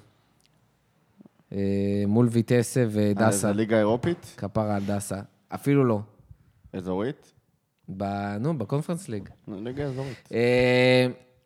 [1.52, 1.58] אה,
[2.06, 3.30] מול ויטסה אה, ודסה.
[3.30, 4.34] זה ליגה אירופית?
[4.36, 5.20] כפרה על דסה.
[5.48, 6.00] אפילו לא.
[6.72, 7.32] אזורית?
[7.96, 9.28] ב- נו, בקונפרנס ליג.
[9.48, 10.28] ליגה אזורית.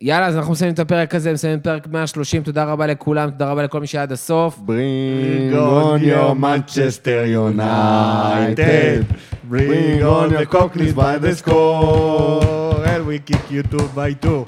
[0.01, 3.51] יאללה, אז אנחנו מסיימים את הפרק הזה, מסיימים את פרק 130, תודה רבה לכולם, תודה
[3.51, 4.59] רבה לכל מי שהיה עד הסוף.
[4.66, 9.05] Bring on your Manchester United.
[9.51, 12.57] Bring on your Cockneys by the score.
[12.97, 14.44] and we kick you two by two.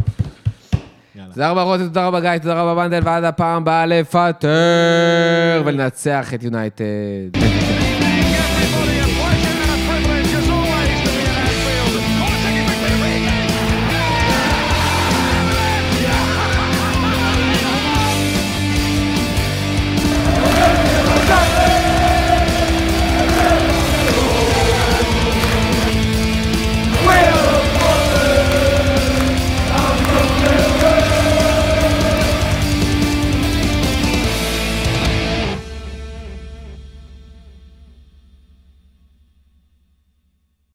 [1.34, 6.42] תודה רבה רותם, תודה רבה גיא, תודה רבה בנדל, ועד הפעם הבאה לפטר ולנצח את
[6.42, 6.84] יונייטד.